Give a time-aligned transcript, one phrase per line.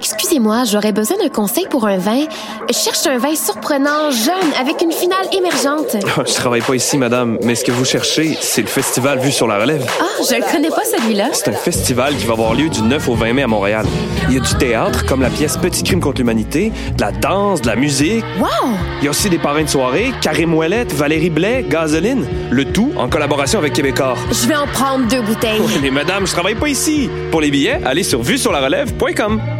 [0.00, 2.24] Excusez-moi, j'aurais besoin d'un conseil pour un vin.
[2.68, 5.96] Je cherche un vin surprenant, jeune, avec une finale émergente.
[6.16, 9.30] Ah, je travaille pas ici, madame, mais ce que vous cherchez, c'est le festival Vue
[9.30, 9.84] sur la Relève.
[10.00, 11.28] Ah, je ne connais pas celui-là.
[11.34, 13.84] C'est un festival qui va avoir lieu du 9 au 20 mai à Montréal.
[14.28, 17.60] Il y a du théâtre, comme la pièce Petit crime contre l'humanité, de la danse,
[17.60, 18.24] de la musique.
[18.38, 18.70] Wow!
[19.00, 22.26] Il y a aussi des parrains de soirée, Karim Ouellette, Valérie Blais, Gazeline.
[22.50, 24.14] Le tout en collaboration avec Québécois.
[24.30, 25.60] Je vais en prendre deux bouteilles.
[25.82, 27.10] Mais madame, je travaille pas ici.
[27.30, 29.59] Pour les billets, allez sur vuesurlarelève.com.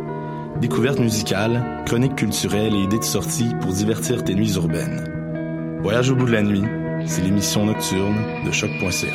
[0.61, 5.79] Découvertes musicales, chroniques culturelles et idées de sortie pour divertir tes nuits urbaines.
[5.81, 6.63] Voyage au bout de la nuit,
[7.07, 9.07] c'est l'émission nocturne de choc.ca.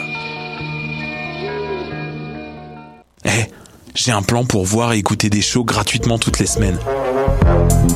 [3.27, 3.44] Eh,
[3.94, 6.80] j'ai un plan pour voir et écouter des shows gratuitement toutes les semaines.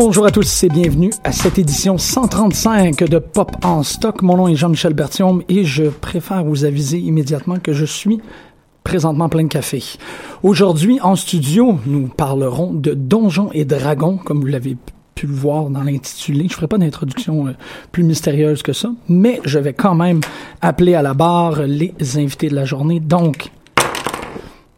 [0.00, 4.22] Bonjour à tous et bienvenue à cette édition 135 de Pop en stock.
[4.22, 8.20] Mon nom est Jean-Michel Bertium et je préfère vous aviser immédiatement que je suis
[8.84, 9.82] présentement plein de café.
[10.44, 14.76] Aujourd'hui, en studio, nous parlerons de Donjons et Dragons, comme vous l'avez
[15.16, 16.46] pu le voir dans l'intitulé.
[16.48, 17.52] Je ferai pas d'introduction euh,
[17.90, 20.20] plus mystérieuse que ça, mais je vais quand même
[20.60, 23.00] appeler à la barre les invités de la journée.
[23.00, 23.50] Donc,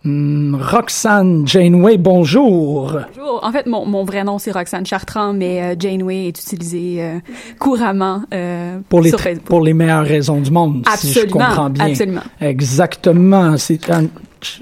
[0.04, 2.92] hmm, Roxane Janeway, bonjour.
[3.16, 3.40] Bonjour.
[3.42, 7.18] En fait, mon, mon vrai nom, c'est Roxane Chartrand, mais euh, Janeway est utilisé euh,
[7.58, 9.44] couramment euh, Pour les, sur tr- Facebook.
[9.46, 11.86] pour les meilleeurs raisons du monde, si je Absolument, comprends bien.
[11.86, 12.22] absolument.
[12.40, 13.56] Exactement.
[13.56, 14.06] C'est un-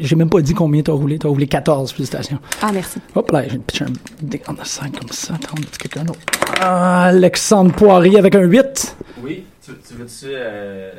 [0.00, 1.18] J'ai même pas dit combien t'as roulé.
[1.18, 2.38] T'as roulé 14, félicitations.
[2.62, 2.98] Ah, merci.
[3.14, 5.34] Hop là, j'ai pitché un dé en a 5 comme ça.
[5.34, 6.18] Attends, quelqu'un d'autre.
[6.60, 8.96] Ah, Alexandre Poirier avec un 8.
[9.22, 10.90] Oui, tu, tu veux-tu euh,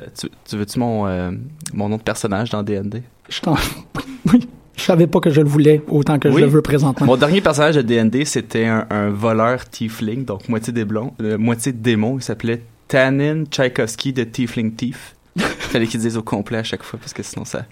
[0.65, 1.31] tu, mon, euh,
[1.73, 3.03] mon nom de personnage dans D&D?
[3.29, 3.55] Je t'en...
[4.31, 7.05] Oui, je savais pas que je le voulais autant que je le veux présentement.
[7.05, 11.37] Mon dernier personnage de D&D, c'était un, un voleur tiefling, donc moitié des blonds, euh,
[11.37, 12.17] moitié de démon.
[12.17, 15.15] Il s'appelait Tanin Tchaikovsky de Tiefling Thief.
[15.37, 17.65] Fallait qu'il dise au complet à chaque fois, parce que sinon ça...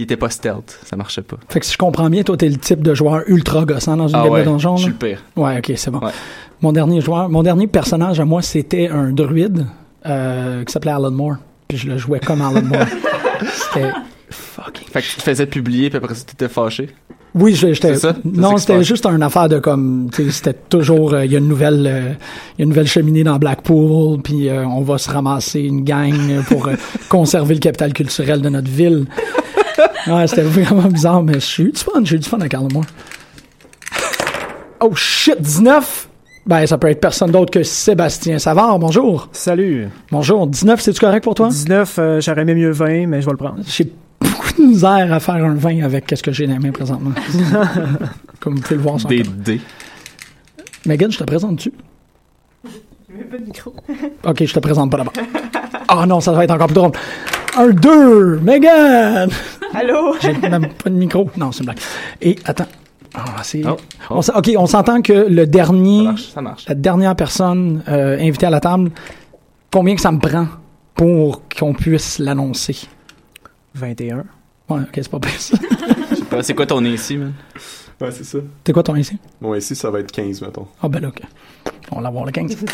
[0.00, 1.38] Il était pas stealth, ça marchait pas.
[1.48, 4.06] Fait que si je comprends bien, toi, t'es le type de joueur ultra gossant dans
[4.06, 4.76] une Ah game ouais, de donjon.
[4.76, 4.96] je suis là?
[5.02, 5.24] le pire.
[5.34, 5.98] Ouais, ok, c'est bon.
[5.98, 6.12] Ouais.
[6.62, 9.66] Mon dernier joueur, mon dernier personnage à moi, c'était un druide
[10.08, 11.36] euh, qui s'appelait Alan Moore.
[11.68, 12.86] Puis je le jouais comme Alan Moore.
[13.72, 13.90] c'était
[14.30, 14.88] fucking.
[14.90, 16.88] Fait que tu te faisais publier, puis après ça, t'étais fâché.
[17.34, 17.92] Oui, je- j'étais.
[18.24, 20.08] Non, c'était juste une affaire de comme.
[20.30, 21.12] C'était toujours.
[21.12, 21.86] euh, Il y a une nouvelle.
[21.86, 22.12] euh,
[22.56, 25.84] Il y a une nouvelle cheminée dans Blackpool, puis euh, on va se ramasser une
[25.84, 26.74] gang pour euh,
[27.10, 29.04] conserver le capital culturel de notre ville.
[30.06, 32.00] Ouais, c'était vraiment bizarre, mais j'ai eu du fun.
[32.02, 32.86] J'ai eu du fun avec Alan Moore.
[34.80, 36.07] Oh shit, 19!
[36.48, 38.78] Ben, ça peut être personne d'autre que Sébastien Savard.
[38.78, 39.28] Bonjour.
[39.32, 39.88] Salut.
[40.10, 40.46] Bonjour.
[40.46, 41.48] 19, c'est-tu correct pour toi?
[41.50, 43.58] 19, euh, j'aurais aimé mieux 20, mais je vais le prendre.
[43.66, 46.70] J'ai beaucoup de misère à faire un 20 avec ce que j'ai dans les mains
[46.72, 47.10] présentement.
[48.40, 48.98] Comme vous pouvez le voir.
[48.98, 49.60] sur Des dés.
[50.86, 51.70] Megan, je te présente-tu?
[53.30, 53.74] pas de micro.
[54.24, 55.12] Ok, je te présente pas d'abord.
[55.86, 56.92] Ah non, ça va être encore plus drôle.
[57.58, 59.28] Un 2, Megan!
[59.74, 60.14] Allô?
[60.22, 61.28] J'ai même pas de micro.
[61.36, 61.78] Non, c'est une blague.
[62.22, 62.64] Et attends.
[63.14, 63.62] Ah, c'est...
[63.66, 63.76] Oh,
[64.10, 64.14] oh.
[64.16, 66.68] On s- ok, on s'entend que le dernier, Ça marche, ça marche.
[66.68, 68.90] la dernière personne euh, invitée à la table,
[69.72, 70.46] combien que ça me prend
[70.94, 72.76] pour qu'on puisse l'annoncer?
[73.74, 74.18] 21.
[74.68, 75.56] Ouais, ok, c'est pas pire ça.
[76.10, 77.32] Je sais pas, c'est quoi ton ici, man?
[78.00, 78.38] Ouais, c'est ça.
[78.64, 79.16] T'es quoi ton ici?
[79.40, 80.66] Bon, ici, ça va être 15, mettons.
[80.82, 81.20] Ah ben là, ok.
[81.90, 82.56] On va l'avoir le 15.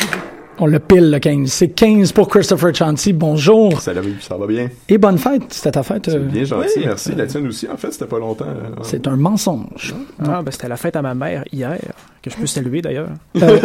[0.57, 1.49] On le pile, le 15.
[1.51, 3.11] C'est 15 pour Christopher Chauncey.
[3.11, 3.81] Bonjour.
[3.81, 4.69] Salut, ça va bien.
[4.87, 5.43] Et bonne fête.
[5.49, 6.07] C'était ta fête.
[6.07, 6.83] euh, Bien gentil, Oui.
[6.85, 7.13] merci.
[7.13, 8.45] La tienne aussi, en fait, c'était pas longtemps.
[8.47, 9.93] euh, C'est un mensonge.
[10.25, 11.77] Ah, ben, c'était la fête à ma mère hier,
[12.21, 13.09] que je peux saluer d'ailleurs.
[13.41, 13.59] Euh,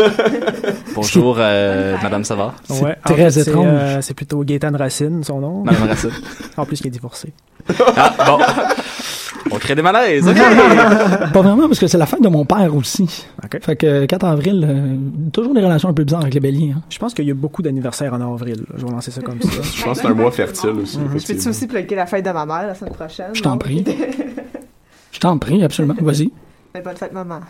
[0.96, 2.56] Bonjour, euh, Madame Savard.
[2.82, 3.66] Ouais, en très fait, c'est, étrange.
[3.70, 5.62] euh, c'est plutôt Gaétane Racine, son nom.
[5.62, 6.10] Madame Racine.
[6.56, 7.32] En plus, il est divorcé.
[7.96, 8.38] Ah, bon.
[9.50, 10.36] On crée des malaises, ok?
[11.32, 13.26] Pas vraiment, parce que c'est la fête de mon père aussi.
[13.62, 14.96] Fait que 4 avril, euh,
[15.32, 16.72] toujours des relations un peu bizarres avec les béliers.
[16.76, 16.82] Hein.
[16.90, 18.64] Je pense qu'il y a beaucoup d'anniversaires en avril.
[18.76, 19.48] Je vais lancer ça comme ça.
[19.48, 20.98] Je pense que c'est un mois fertile aussi.
[20.98, 21.18] Mhm.
[21.18, 23.30] Je peux-tu aussi plugger la fête de ma mère la semaine prochaine?
[23.32, 23.84] Je t'en prie.
[25.12, 25.94] Je t'en prie, absolument.
[26.00, 26.30] Vas-y.
[26.74, 27.40] Mais bonne fête, maman.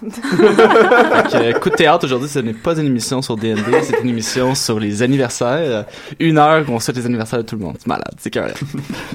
[1.35, 4.55] Euh, coup de théâtre aujourd'hui, ce n'est pas une émission sur D&D, c'est une émission
[4.55, 5.85] sur les anniversaires.
[6.19, 7.77] Une heure qu'on souhaite les anniversaires de tout le monde.
[7.79, 8.53] C'est malade, c'est carré.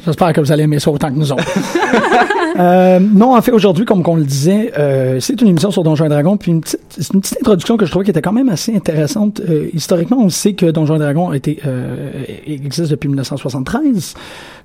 [0.06, 1.44] J'espère que vous allez aimer ça autant que nous autres.
[2.58, 6.06] Euh, non, en fait, aujourd'hui, comme on le disait, euh, c'est une émission sur Donjons
[6.06, 8.32] et Dragons, puis une petite, c'est une petite introduction que je trouvais qui était quand
[8.32, 9.42] même assez intéressante.
[9.42, 14.14] Euh, historiquement, on sait que Donjons et Dragons a été, euh, existe depuis 1973,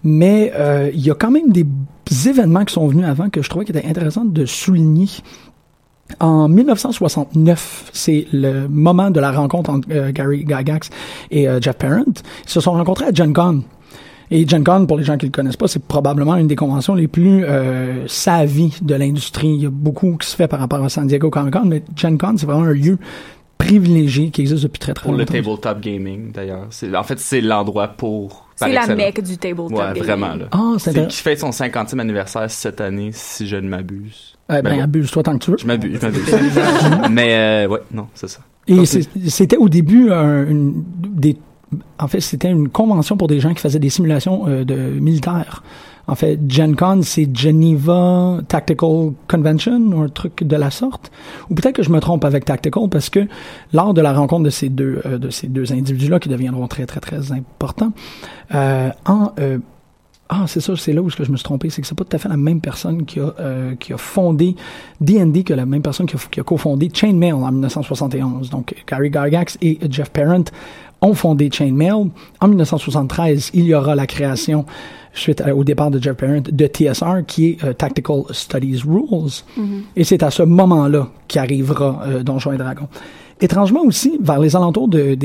[0.04, 1.66] mais euh, il y a quand même des
[2.28, 5.08] événements qui sont venus avant que je trouvais qui étaient intéressants de souligner.
[6.18, 10.90] En 1969, c'est le moment de la rencontre entre euh, Gary Gygax
[11.30, 12.02] et euh, Jeff Parent.
[12.44, 13.62] Ils se sont rencontrés à Gen Con.
[14.32, 16.94] Et Gen Con, pour les gens qui le connaissent pas, c'est probablement une des conventions
[16.94, 19.48] les plus euh, savies de l'industrie.
[19.48, 21.82] Il y a beaucoup qui se fait par rapport à San Diego Comic Con, mais
[21.96, 22.98] Gen Con, c'est vraiment un lieu
[23.58, 25.32] privilégié qui existe depuis très très Pour le longtemps.
[25.34, 26.68] tabletop gaming, d'ailleurs.
[26.96, 28.46] En fait, c'est l'endroit pour...
[28.68, 30.02] C'est la mecque du tabletop Ouais, gaming.
[30.02, 30.44] vraiment, là.
[30.52, 34.34] Ah, c'est qui fête son 50e anniversaire cette année, si je ne m'abuse.
[34.52, 34.82] Eh ben, bon.
[34.82, 35.56] abuse-toi tant que tu veux.
[35.58, 37.08] Je m'abuse, je m'abuse.
[37.10, 38.40] Mais, euh, ouais, non, c'est ça.
[38.66, 41.36] Et c'est- c'était au début un- une, des,
[41.98, 45.62] en fait, c'était une convention pour des gens qui faisaient des simulations euh, de militaires.
[46.06, 51.12] En fait, Gen Con, c'est Geneva Tactical Convention ou un truc de la sorte.
[51.48, 53.20] Ou peut-être que je me trompe avec Tactical parce que
[53.72, 56.86] lors de la rencontre de ces deux euh, de ces deux individus-là qui deviendront très
[56.86, 57.92] très très importants,
[58.54, 59.32] euh, en
[60.32, 62.14] ah, c'est ça, c'est là où je me suis trompé, c'est que c'est pas tout
[62.14, 63.32] à fait la même personne qui a,
[63.80, 64.54] qui a fondé
[65.00, 68.48] D&D que la même personne qui a, qui a cofondé Chainmail en 1971.
[68.48, 70.44] Donc, Gary Gygax et Jeff Parent
[71.02, 72.10] ont fondé Chainmail.
[72.40, 74.64] En 1973, il y aura la création,
[75.12, 79.42] suite au départ de Jeff Parent, de TSR, qui est euh, Tactical Studies Rules.
[79.96, 82.88] Et c'est à ce moment-là qu'arrivera euh, Donjons et Dragons.
[83.42, 85.16] Étrangement aussi, vers les alentours de,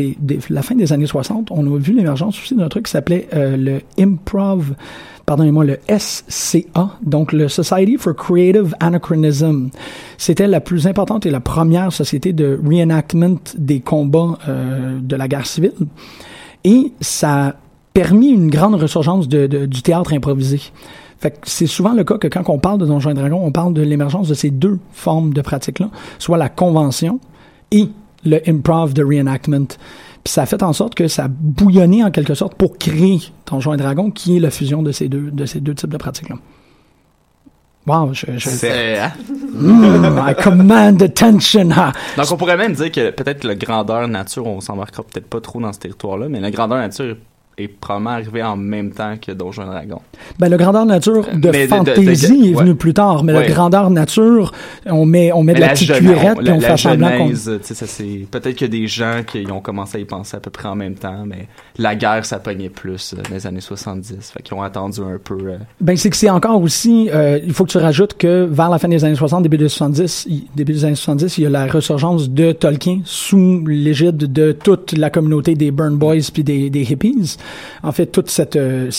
[0.50, 3.58] la fin des années 60, on a vu l'émergence aussi d'un truc qui s'appelait euh,
[3.58, 4.74] le Improv,
[5.26, 9.70] pardonnez-moi, le SCA, donc le Society for Creative Anachronism.
[10.18, 15.28] C'était la plus importante et la première société de reenactment des combats euh, de la
[15.28, 15.74] guerre civile.
[16.64, 17.54] Et ça a
[17.94, 20.62] permis une grande ressurgence de- de- du théâtre improvisé.
[21.20, 23.74] Fait c'est souvent le cas que quand on parle de Donjons et Dragons, on parle
[23.74, 25.90] de l'émergence de ces deux formes de pratique-là,
[26.20, 27.20] soit la convention
[27.72, 27.88] et
[28.26, 29.78] le improv de reenactment.
[30.26, 33.20] Puis ça a fait en sorte que ça a bouillonné en quelque sorte pour créer
[33.50, 35.98] Donjons et Dragons, qui est la fusion de ces deux, de ces deux types de
[35.98, 36.36] pratiques-là.
[37.88, 38.50] Wow, je, je...
[38.50, 39.12] C'est- hein?
[39.54, 41.70] Mm, I command attention.
[41.70, 41.92] ha.
[42.18, 45.62] Donc, on pourrait même dire que peut-être le grandeur nature, on s'embarquera peut-être pas trop
[45.62, 47.16] dans ce territoire-là, mais la grandeur nature
[47.58, 50.02] est probablement arrivée en même temps que Donjons et Dragons.
[50.40, 52.76] Ben, le grandeur nature de Mais de- de- fantaisie de- est venu ouais.
[52.76, 53.48] plus tard, mais Ouais.
[53.48, 54.52] le grandeur nature,
[54.86, 56.20] on met, on met de Mais la, petite on- puis on la,
[56.60, 57.30] fait la semblant qu'on...
[58.32, 60.96] peut-être que des gens qui ont commencé à y penser à peu près en même
[60.96, 64.62] temps, mais la guerre ça pognait plus euh, dans les années 70, fait qu'ils ont
[64.62, 65.38] attendu un peu.
[65.48, 68.70] euh, Ben, c'est que c'est encore aussi, euh, il faut que tu rajoutes que vers
[68.70, 71.48] la fin des années 60, début des 70, il- début des années 70, il y
[71.48, 76.44] a la ressurgence de Tolkien sous l'égide de toute la communauté des Burn Boys puis
[76.44, 77.38] des, des hippies.
[77.84, 78.90] En fait, toute cette, euh,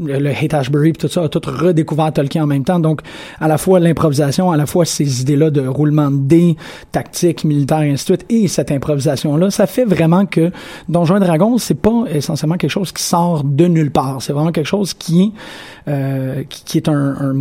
[0.00, 2.78] le Haight Ashbury puis tout ça a tout redécouvert Tolkien en même temps.
[2.78, 3.00] Donc,
[3.40, 6.56] à la fois l'improvisation, à la fois ces idées-là de roulement de dés,
[6.92, 10.50] tactique, militaire, et ainsi de suite, et cette improvisation-là, ça fait vraiment que
[10.88, 14.22] Donjons et Dragons, c'est pas essentiellement quelque chose qui sort de nulle part.
[14.22, 17.34] C'est vraiment quelque chose qui est, euh, qui, est un,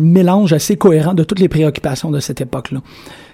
[0.00, 2.80] mélange assez cohérent de toutes les préoccupations de cette époque-là.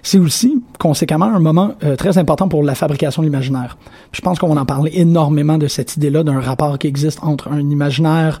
[0.01, 3.77] C'est aussi, conséquemment, un moment euh, très important pour la fabrication de l'imaginaire.
[4.11, 7.69] Je pense qu'on en parler énormément de cette idée-là, d'un rapport qui existe entre un
[7.69, 8.39] imaginaire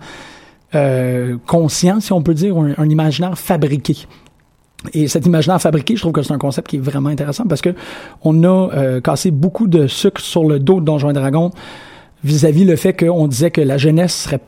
[0.75, 3.97] euh, conscient, si on peut dire, ou un, imaginaire fabriqué.
[4.93, 7.61] Et cet imaginaire fabriqué, je trouve que c'est un concept qui est vraiment intéressant parce
[7.61, 7.73] que
[8.23, 11.51] on a euh, cassé beaucoup de sucre sur le dos de Donjons et Dragons
[12.23, 14.41] vis-à-vis le fait qu'on disait que la jeunesse serait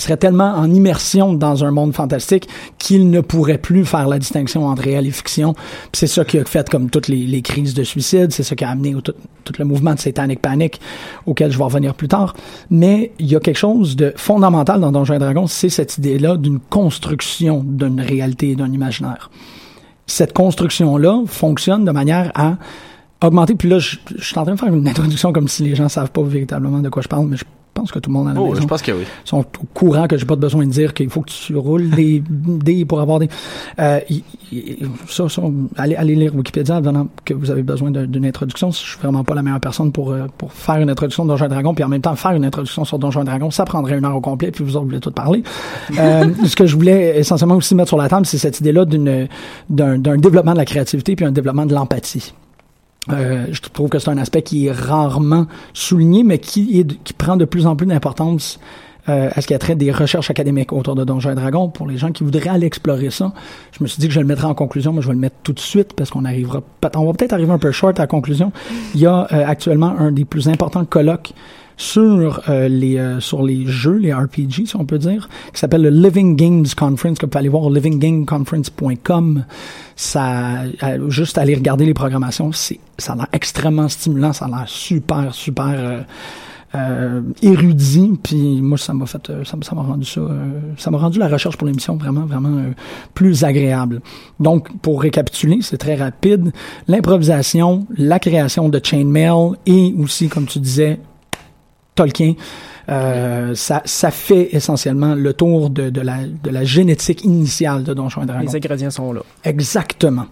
[0.00, 2.48] serait tellement en immersion dans un monde fantastique
[2.78, 5.54] qu'il ne pourrait plus faire la distinction entre réel et fiction.
[5.92, 8.70] C'est ça qui a fait comme toutes les, crises de suicide, c'est ça qui a
[8.70, 9.14] amené tout,
[9.58, 10.80] le mouvement de Satanic Panic
[11.26, 12.34] auquel je vais revenir plus tard.
[12.70, 16.36] Mais il y a quelque chose de fondamental dans Donjons et Dragons, c'est cette idée-là
[16.36, 19.30] d'une construction d'une réalité et d'un imaginaire.
[20.06, 22.56] Cette construction-là fonctionne de manière à
[23.22, 23.54] augmenté.
[23.54, 25.88] Puis là, je, je suis en train de faire une introduction comme si les gens
[25.88, 27.44] savent pas véritablement de quoi je parle, mais je
[27.74, 29.02] pense que tout le monde à la Oh, je pense que oui.
[29.24, 32.22] sont au courant que j'ai pas besoin de dire qu'il faut que tu roules des
[32.30, 33.28] dés pour avoir des.
[33.78, 34.78] Euh, y- y-
[35.08, 35.42] ça, ça,
[35.76, 38.70] allez, allez lire Wikipédia avant que vous avez besoin de- d'une introduction.
[38.70, 41.46] Je suis vraiment pas la meilleure personne pour euh, pour faire une introduction de Donjons
[41.46, 43.98] et Dragons, puis en même temps faire une introduction sur Donjons et Dragons, ça prendrait
[43.98, 45.42] une heure au complet, puis vous autres voulez tout parler.
[45.98, 49.28] Euh, ce que je voulais essentiellement aussi mettre sur la table, c'est cette idée-là d'une
[49.70, 52.32] d'un d'un développement de la créativité puis un développement de l'empathie.
[53.10, 57.12] Euh, je trouve que c'est un aspect qui est rarement souligné, mais qui, est, qui
[57.12, 58.58] prend de plus en plus d'importance
[59.10, 61.68] euh, à ce qui a trait des recherches académiques autour de Donjons et Dragons.
[61.68, 63.34] Pour les gens qui voudraient aller explorer ça,
[63.72, 65.36] je me suis dit que je le mettrais en conclusion, mais je vais le mettre
[65.42, 66.62] tout de suite parce qu'on arrivera,
[66.94, 68.50] on va peut-être arriver un peu short à la conclusion.
[68.94, 71.34] Il y a euh, actuellement un des plus importants colloques
[71.76, 75.82] sur euh, les euh, sur les jeux, les RPG, si on peut dire, qui s'appelle
[75.82, 79.44] le Living Games Conference, que vous pouvez aller voir livinggameconference.com.
[79.96, 84.48] Ça, euh, juste aller regarder les programmations, c'est ça a l'air extrêmement stimulant, ça a
[84.48, 86.00] l'air super super euh,
[86.76, 90.20] euh, érudit, puis moi ça m'a fait, ça, m'a- rendu ça,
[90.76, 92.62] ça m'a rendu la recherche pour l'émission vraiment vraiment
[93.14, 94.00] plus agréable.
[94.40, 96.52] Donc pour récapituler, c'est très rapide,
[96.88, 100.98] l'improvisation, la création de chainmail et aussi comme tu disais
[101.94, 102.34] Tolkien.
[102.90, 107.94] Euh, ça, ça fait essentiellement le tour de, de, la, de la génétique initiale de
[107.94, 108.46] Donjons et Dragons.
[108.46, 109.22] Les ingrédients sont là.
[109.44, 110.26] Exactement.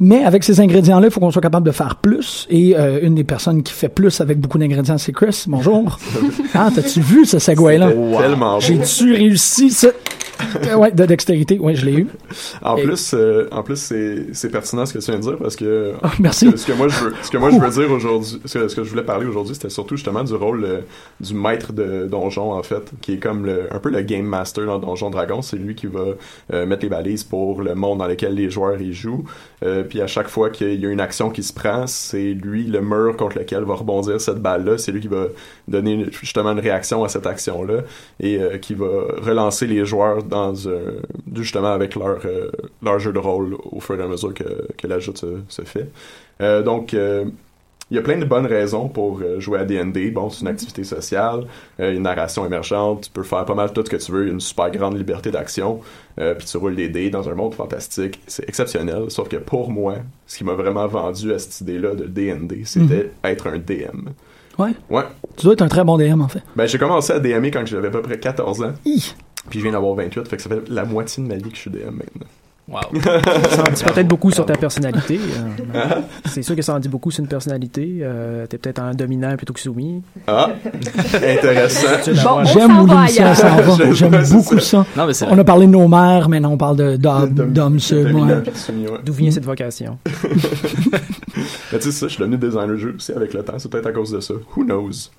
[0.00, 2.46] Mais avec ces ingrédients-là, il faut qu'on soit capable de faire plus.
[2.48, 5.44] Et euh, une des personnes qui fait plus avec beaucoup d'ingrédients, c'est Chris.
[5.48, 5.98] Bonjour.
[6.54, 7.90] ah, t'as-tu vu ce segway-là?
[8.18, 8.60] Tellement beau.
[8.60, 9.88] J'ai-tu réussi ce...
[10.66, 11.58] Euh, ouais, de dextérité.
[11.60, 12.06] Oui, je l'ai eu.
[12.62, 15.36] En Et- plus, euh, en plus, c'est, c'est pertinent ce que tu viens de dire
[15.38, 16.46] parce que Ah, merci.
[16.46, 18.58] Ce que, ce que moi je veux, ce que moi je veux dire aujourd'hui, ce
[18.58, 20.80] que, ce que je voulais parler aujourd'hui, c'était surtout justement du rôle euh,
[21.20, 24.66] du maître de donjon en fait, qui est comme le, un peu le game master
[24.66, 25.42] dans Donjon Dragon.
[25.42, 26.00] C'est lui qui va
[26.52, 29.24] euh, mettre les balises pour le monde dans lequel les joueurs y jouent.
[29.64, 32.64] Euh, puis à chaque fois qu'il y a une action qui se prend, c'est lui
[32.64, 34.78] le mur contre lequel va rebondir cette balle-là.
[34.78, 35.26] C'est lui qui va
[35.66, 37.80] donner justement une réaction à cette action-là
[38.20, 38.86] et euh, qui va
[39.20, 41.00] relancer les joueurs dans euh,
[41.34, 42.50] justement avec leur euh,
[42.82, 45.90] leur jeu de rôle au fur et à mesure que, que l'ajout se, se fait.
[46.40, 46.92] Euh, donc
[47.90, 50.10] il y a plein de bonnes raisons pour jouer à D&D.
[50.10, 51.46] Bon, c'est une activité sociale,
[51.78, 54.70] une narration émergente, tu peux faire pas mal tout ce que tu veux, une super
[54.70, 55.80] grande liberté d'action,
[56.20, 58.20] euh, puis tu roules des dés dans un monde fantastique.
[58.26, 59.94] C'est exceptionnel, sauf que pour moi,
[60.26, 64.10] ce qui m'a vraiment vendu à cette idée-là de D&D, c'était être un DM.
[64.58, 64.72] Ouais.
[64.90, 65.04] Ouais.
[65.36, 66.42] Tu dois être un très bon DM, en fait.
[66.56, 68.72] Ben, j'ai commencé à DMer quand j'avais à peu près 14 ans.
[68.84, 69.14] Hi.
[69.50, 71.56] Puis je viens d'avoir 28, fait que ça fait la moitié de ma vie que
[71.56, 72.26] je suis DM maintenant.
[72.70, 72.80] Wow.
[73.48, 75.18] Ça en dit peut-être beaucoup sur ta personnalité.
[75.74, 75.84] euh,
[76.26, 78.00] c'est sûr que ça en dit beaucoup sur une personnalité.
[78.02, 80.02] Euh, T'es peut-être un dominant plutôt que soumis.
[80.26, 80.50] Ah,
[81.14, 81.86] intéressant.
[82.22, 83.92] Bon, J'aime où l'émission s'en va.
[83.94, 84.84] J'aime beaucoup ça.
[84.84, 84.86] ça.
[84.98, 87.30] Non, mais c'est On a parlé de nos mères, mais non, on parle de- d'hommes,
[87.32, 88.14] d'hommes seuls.
[89.02, 89.96] D'où vient cette vocation?
[91.72, 93.58] Mais tu sais, ça, je suis devenu designer de jeu aussi avec le temps.
[93.58, 94.34] C'est peut-être à cause de ça.
[94.56, 95.10] Who knows?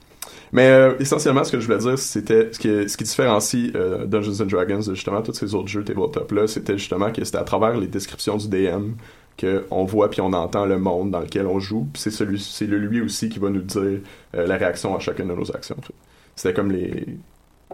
[0.51, 4.05] Mais euh, essentiellement, ce que je voulais dire, c'était ce qui, ce qui différencie euh,
[4.05, 7.43] Dungeons and Dragons de justement tous ces autres jeux tabletop-là, c'était justement que c'était à
[7.43, 8.93] travers les descriptions du DM
[9.39, 11.87] qu'on voit puis on entend le monde dans lequel on joue.
[11.93, 13.99] Puis c'est celui, c'est lui aussi qui va nous dire
[14.35, 15.75] euh, la réaction à chacune de nos actions.
[15.77, 15.93] en fait.
[16.35, 17.17] C'était comme les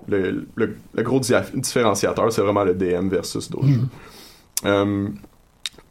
[0.08, 3.88] le, le, le gros différenciateur, c'est vraiment le DM versus d'autres jeux.
[4.66, 5.10] Euh,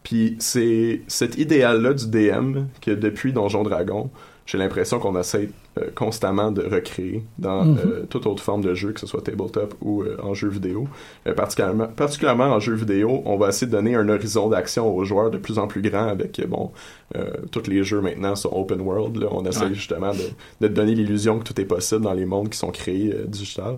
[0.03, 4.11] puis c'est cet idéal-là du DM que depuis Donjon Dragon,
[4.47, 5.49] j'ai l'impression qu'on essaie
[5.79, 7.79] euh, constamment de recréer dans Mhm.
[7.85, 10.87] euh, toute autre forme de jeu, que ce soit tabletop ou euh, en jeu vidéo.
[11.27, 15.05] Euh, particulièrement, particulièrement en jeu vidéo, on va essayer de donner un horizon d'action aux
[15.05, 16.71] joueurs de plus en plus grand avec, bon,
[17.17, 19.17] euh, tous les jeux maintenant sont open world.
[19.17, 19.27] là.
[19.31, 19.75] on essaie Ouais.
[19.75, 20.13] justement
[20.61, 23.77] de, donner l'illusion que tout est possible dans les mondes qui sont créés digital.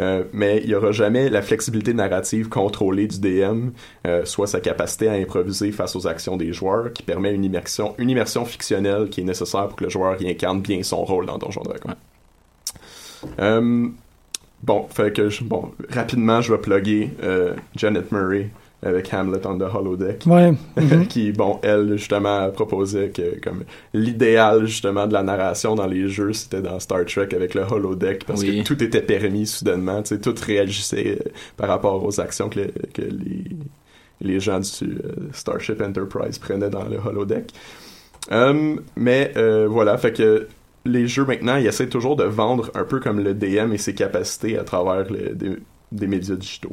[0.00, 3.70] Euh, mais il n'y aura jamais la flexibilité narrative contrôlée du DM,
[4.06, 7.94] euh, soit sa capacité à improviser face aux actions des joueurs, qui permet une immersion,
[7.98, 11.26] une immersion fictionnelle qui est nécessaire pour que le joueur y incarne bien son rôle
[11.26, 11.90] dans Donjon Dragon.
[13.40, 13.88] Euh,
[14.62, 17.10] bon, fait que je- bon, rapidement, je vais plugger
[17.76, 18.48] Janet Murray
[18.82, 20.24] avec Hamlet on the Holodeck.
[20.26, 20.54] Ouais.
[20.76, 21.06] Mhm.
[21.06, 26.32] qui, bon, elle, justement, proposait que, comme, l'idéal, justement, de la narration dans les jeux,
[26.32, 28.62] c'était dans Star Trek avec le holodeck, parce Oui.
[28.62, 32.60] que tout était permis soudainement, tu sais, tout réagissait euh, par rapport aux actions que,
[32.60, 33.44] le- que les,
[34.22, 37.50] les gens du euh, Starship Enterprise prenaient dans le holodeck.
[38.32, 40.46] Euh, mais euh, voilà, fait que
[40.84, 43.94] les jeux maintenant, ils essaient toujours de vendre un peu comme le DM et ses
[43.94, 45.56] capacités à travers le- des,
[45.92, 46.72] des médias digitaux.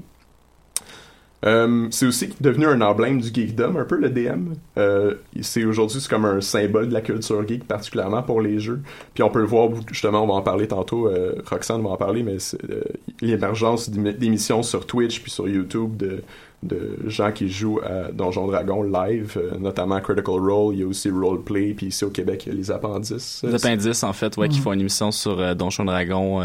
[1.46, 4.54] Euh, c'est aussi devenu un emblème du geekdom, un peu le DM.
[4.80, 8.80] Euh, c'est aujourd'hui c'est comme un symbole de la culture geek, particulièrement pour les jeux.
[9.14, 11.08] Puis on peut le voir justement, on va en parler tantôt.
[11.08, 12.38] Euh, Roxane va en parler, mais
[12.72, 12.82] euh,
[13.22, 16.24] l'émergence d'ém- d'émissions sur Twitch puis sur YouTube de
[16.64, 20.74] de gens qui jouent à Donjon Dragon live, euh, notamment Critical Role.
[20.74, 23.44] Il y a aussi Roleplay, puis ici au Québec il y a les appendices.
[23.48, 24.64] Les appendices, en fait, ouais, qui Mhm.
[24.64, 26.42] font une émission sur euh, Donjon Dragon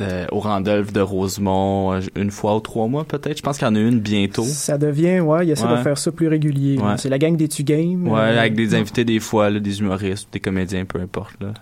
[0.00, 3.36] euh, au Randolph de Rosemont euh, une fois ou trois mois, peut-être.
[3.36, 4.44] Je pense qu'il y en a une bientôt.
[4.44, 5.76] Ça devient, ouais, il essaie Ouais.
[5.78, 6.78] de faire ça plus régulier.
[6.78, 6.96] Ouais.
[6.98, 8.06] C'est la gang des Tu Games.
[8.08, 8.80] Ouais, euh, avec des ouais.
[8.80, 11.34] invités des fois, là, des humoristes, des comédiens, peu importe.
[11.40, 11.54] Là.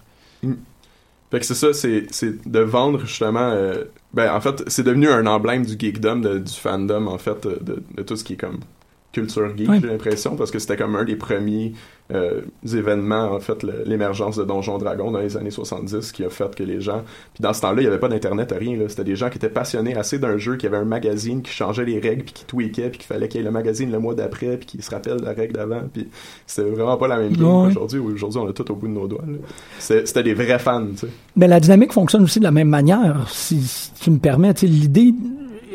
[1.31, 3.51] Fait que c'est ça, c'est, c'est de vendre justement.
[3.53, 7.47] euh, ben, en fait, c'est devenu un emblème du geekdom, de- du fandom, en fait,
[7.47, 8.61] de, de tout ce qui est comme
[9.13, 11.75] culture geek, j'ai l'impression, parce que c'était comme un des premiers
[12.11, 12.41] euh,
[12.73, 16.63] événements, en fait, l'émergence de Donjon Dragon dans les années 70 qui a fait que
[16.63, 17.03] les gens.
[17.35, 18.79] Puis dans ce temps-là, il n'y avait pas d'internet, rien.
[18.89, 21.85] C'était des gens qui étaient passionnés assez d'un jeu, qui avait un magazine qui changeait
[21.85, 24.15] les règles, puis qui tweakait, puis qu'il fallait qu'il y ait le magazine le mois
[24.15, 25.83] d'après, puis qui se rappelle la règle d'avant.
[25.93, 26.09] Puis
[26.47, 27.65] c'était vraiment pas la même game Ouais.
[27.69, 27.99] qu'aujourd'hui.
[27.99, 29.25] où Aujourd'hui, on a tout au bout de nos doigts.
[29.79, 31.09] C'était des vrais fans, tu sais.
[31.37, 33.27] Mais la dynamique fonctionne aussi de la même manière.
[33.29, 35.13] Si, si tu me permets, l'idée,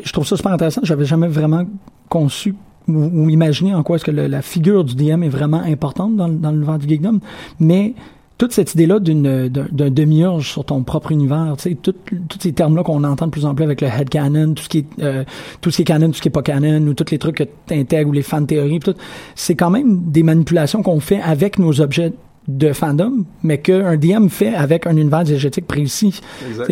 [0.02, 0.80] je trouve ça super intéressant.
[0.84, 1.64] J'avais jamais vraiment
[2.08, 2.54] conçu
[2.88, 6.28] ou, ou imaginé en quoi est-ce que la figure du DM est vraiment importante dans,
[6.28, 7.20] le- dans l'univers du geekdom.
[7.60, 7.94] Mais
[8.36, 11.94] toute cette idée-là d'une, d'un, demi-urge sur ton propre univers, tu sais, tous
[12.40, 14.86] ces termes-là qu'on entend de plus en plus avec le headcanon, tout ce qui est,
[15.00, 15.22] euh,
[15.60, 17.36] tout ce qui est canon, tout ce qui est pas canon, ou tous les trucs
[17.36, 18.94] que tu intègres, ou les fan théories, tout,
[19.36, 22.12] c'est quand même des manipulations qu'on fait avec nos objets
[22.46, 26.20] de fandom, mais qu'un DM fait avec un univers diégétique précis.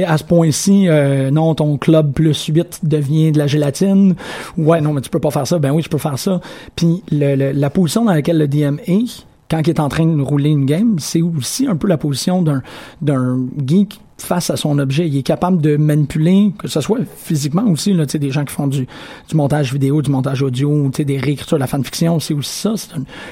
[0.07, 4.15] À ce point-ci, euh, non, ton club plus 8 devient de la gélatine.
[4.59, 5.59] Ouais, non, mais tu peux pas faire ça.
[5.59, 6.41] Ben oui, je peux faire ça.
[6.77, 10.05] Puis le- le- la position dans laquelle le DM est, quand il est en train
[10.07, 12.63] de rouler une game, c'est aussi un peu la position d'un
[13.01, 15.09] d'un geek face à son objet.
[15.09, 18.67] Il est capable de manipuler, que ce soit physiquement aussi, là, des gens qui font
[18.67, 18.87] du,
[19.29, 22.75] du montage vidéo, du montage audio, des réécritures de la fanfiction, c'est aussi ça.
[22.77, 22.91] C'est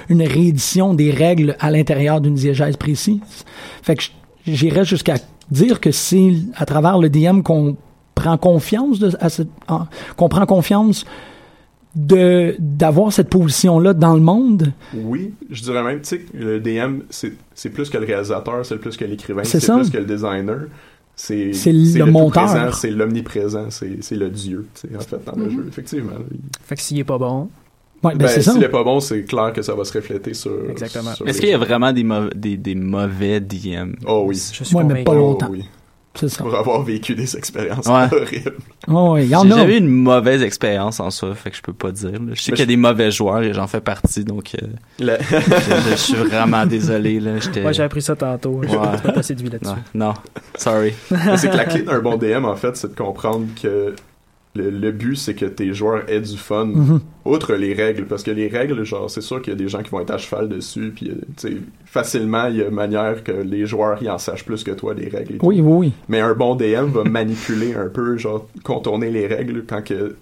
[0.08, 3.20] une, réédition des règles à l'intérieur d'une diégèse précise.
[3.82, 4.04] Fait que
[4.46, 5.16] j'irais jusqu'à
[5.50, 7.76] dire que c'est à travers le DM qu'on
[8.14, 9.10] prend confiance de,
[10.16, 11.04] qu'on prend confiance
[11.96, 14.72] de d'avoir cette position là dans le monde?
[14.94, 18.64] Oui, je dirais même, tu sais, que le DM, c'est c'est plus que le réalisateur,
[18.64, 20.60] c'est plus que l'écrivain, C'est plus que le designer.
[21.16, 22.44] C'est C'est le tout monteur.
[22.46, 25.50] présent, C'est l'omniprésent, c'est c'est le dieu, en fait, dans le Mhm.
[25.50, 26.12] jeu, effectivement.
[26.64, 27.48] Fait que s'il est pas bon.
[28.02, 30.52] Ouais, ben, s'il est pas bon, c'est clair que ça va se refléter sur.
[30.70, 31.10] Exactement.
[31.26, 33.92] Est-ce qu'il y a vraiment des, des, des mauvais DM?
[34.06, 34.40] Oh oui.
[34.52, 35.48] Je suis Ouais, mais pas longtemps.
[35.50, 35.64] Oh oui.
[36.14, 36.42] C'est ça.
[36.42, 38.08] Pour avoir vécu des expériences Ouais.
[38.12, 38.56] horribles.
[38.88, 39.46] Oh, ouais, J'ai a.
[39.46, 42.10] jamais eu une mauvaise expérience en ça, fait que je peux pas dire.
[42.12, 42.18] là.
[42.32, 44.66] Je sais qu'il y a des mauvais joueurs et j'en fais partie, donc euh,
[44.98, 47.20] je, je suis vraiment désolé.
[47.20, 47.34] Là.
[47.64, 48.54] Ouais, j'ai appris ça tantôt.
[48.54, 48.66] Ouais.
[48.68, 49.70] Je peux pas séduit là-dessus.
[49.72, 50.14] Ouais, non,
[50.56, 50.94] sorry.
[51.36, 53.94] C'est que la clé d'un bon DM, en fait, c'est de comprendre que
[54.54, 57.00] le, le but, c'est que tes joueurs aient du fun, Mhm.
[57.24, 58.04] outre les règles.
[58.06, 60.10] Parce que les règles, genre, c'est sûr qu'il y a des gens qui vont être
[60.10, 61.50] à cheval dessus, puis, euh,
[61.84, 65.08] facilement, il y a manière que les joueurs, ils en sachent plus que toi des
[65.08, 65.46] règles et tout.
[65.46, 65.92] Oui, oui, oui.
[66.08, 70.16] Mais un bon DM va manipuler un peu, genre, contourner les règles quand que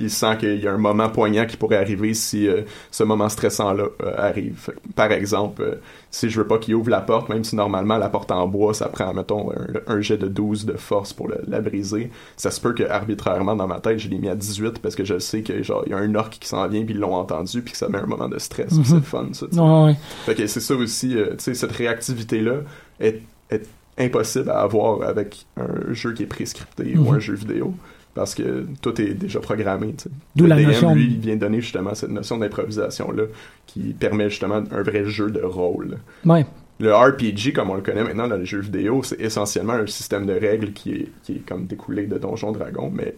[0.00, 3.28] il sent qu'il y a un moment poignant qui pourrait arriver si euh, ce moment
[3.28, 4.70] stressant-là euh, arrive.
[4.96, 5.74] Par exemple, euh,
[6.10, 8.74] si je veux pas qu'il ouvre la porte, même si normalement la porte en bois,
[8.74, 12.50] ça prend, mettons, un, un jet de 12 de force pour le- la briser, ça
[12.50, 15.18] se peut que arbitrairement dans ma tête, je l'ai mis à 18 parce que je
[15.18, 17.62] sais que genre il y a un orc qui s'en vient puis ils l'ont entendu
[17.62, 18.72] puis que ça met un moment de stress.
[18.72, 18.84] Mhm.
[18.84, 19.46] C'est le fun, ça.
[19.46, 19.94] Ouais.
[20.24, 22.54] Fait que c'est ça aussi, tu sais, cette réactivité-là
[22.98, 23.66] est, est
[23.98, 27.14] impossible à avoir avec un jeu qui est prescripté ou Mhm.
[27.14, 27.74] un jeu vidéo.
[28.14, 29.94] Parce que tout est déjà programmé.
[30.34, 33.24] D'où la DM, notion lui, il vient donner justement cette notion d'improvisation-là
[33.66, 35.98] qui permet justement un vrai jeu de rôle.
[36.24, 36.44] Ouais.
[36.80, 40.26] Le RPG, comme on le connaît maintenant dans les jeux vidéo, c'est essentiellement un système
[40.26, 43.14] de règles qui est, qui est comme découlé de Donjon Dragon, mais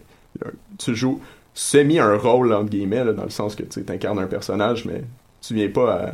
[0.78, 1.20] tu joues
[1.54, 5.04] semi un rôle, entre guillemets, là, dans le sens que tu incarnes un personnage, mais
[5.40, 6.12] tu viens pas à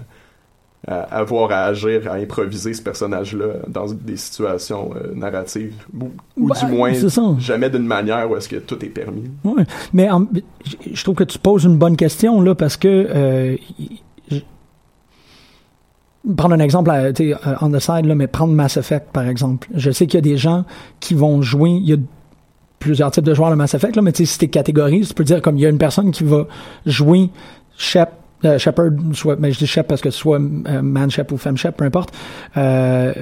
[0.86, 6.54] avoir à agir, à improviser ce personnage-là dans des situations euh, narratives, ou, ou Bah,
[6.60, 6.92] du moins
[7.38, 9.24] jamais d'une manière où est-ce que tout est permis.
[9.44, 9.64] Ouais.
[9.92, 10.26] Mais en-
[10.92, 13.56] je- trouve que tu poses une bonne question là parce que euh,
[14.30, 14.38] je-
[16.36, 19.68] prendre un exemple sais, euh, on the side là, mais prendre Mass Effect par exemple.
[19.74, 20.64] Je sais qu'il y a des gens
[21.00, 21.70] qui vont jouer.
[21.70, 21.96] Il y a
[22.78, 25.14] plusieurs types de joueurs de Mass Effect là, mais tu sais si t'es catégorises, tu
[25.14, 26.46] peux dire comme il y a une personne qui va
[26.86, 27.30] jouer
[27.76, 28.10] Shep
[28.44, 31.56] euh, Shepard, soit, mais je dis Shep parce que soit euh, man Shep ou femme
[31.56, 32.12] Shep, peu importe,
[32.56, 33.12] euh,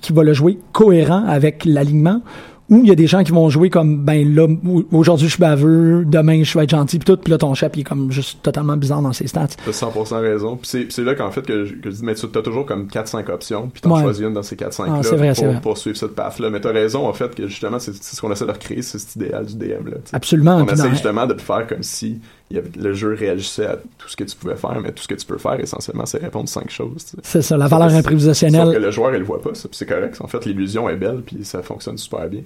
[0.00, 2.22] qui va le jouer cohérent avec l'alignement,
[2.70, 5.32] Ou il y a des gens qui vont jouer comme ben là au- aujourd'hui je
[5.32, 7.84] suis baveux, demain je vais être gentil puis tout, puis là ton chef il est
[7.84, 9.46] comme juste totalement bizarre dans ses stats.
[9.64, 10.58] T'as 100% raison.
[10.58, 12.86] Puis c'est, là qu'en fait que je, que je dis, mais tu as toujours comme
[12.88, 14.02] 4-5 options, puis t'en Ouais.
[14.02, 15.60] choisis une dans ces 4-5 Ah, là c'est vrai, pour, vrai.
[15.62, 16.50] pour suivre cette path-là.
[16.50, 19.16] Mais t'as raison en fait que justement c'est, ce qu'on essaie de recréer, c'est cet
[19.16, 19.96] idéal du DM là.
[20.12, 23.76] Absolument, On essaie justement de faire comme si il y avait- le jeu réagissait à
[23.98, 26.18] tout ce que tu pouvais faire, mais tout ce que tu peux faire essentiellement c'est
[26.18, 27.04] répondre 5 choses.
[27.04, 27.16] tu sais.
[27.22, 28.66] C'est ça, la valeur improvisationnelle.
[28.66, 30.16] Sauf que le joueur il le voit pas, ça, c'est correct.
[30.20, 32.42] En fait l'illusion est belle puis ça fonctionne super bien.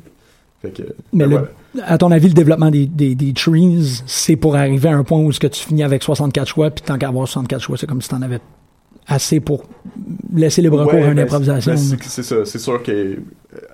[0.60, 1.86] Fait que, Mais ben le- voilà.
[1.88, 5.18] à ton avis, le développement des, des, des trees, c'est pour arriver à un point
[5.18, 7.88] où ce que tu finis avec 64 choix, puis tant qu'à avoir 64 choix, c'est
[7.88, 8.38] comme si t'en avais
[9.08, 9.64] assez pour
[10.32, 11.76] laisser cours Ouais, à une ben, improvisation.
[11.76, 12.44] c'est- ben, c'est ça.
[12.44, 13.16] C'est sûr que euh,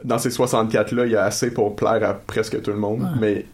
[0.05, 3.09] dans ces 64-là, il y a assez pour plaire à presque tout le monde, Ouais.
[3.21, 3.45] mais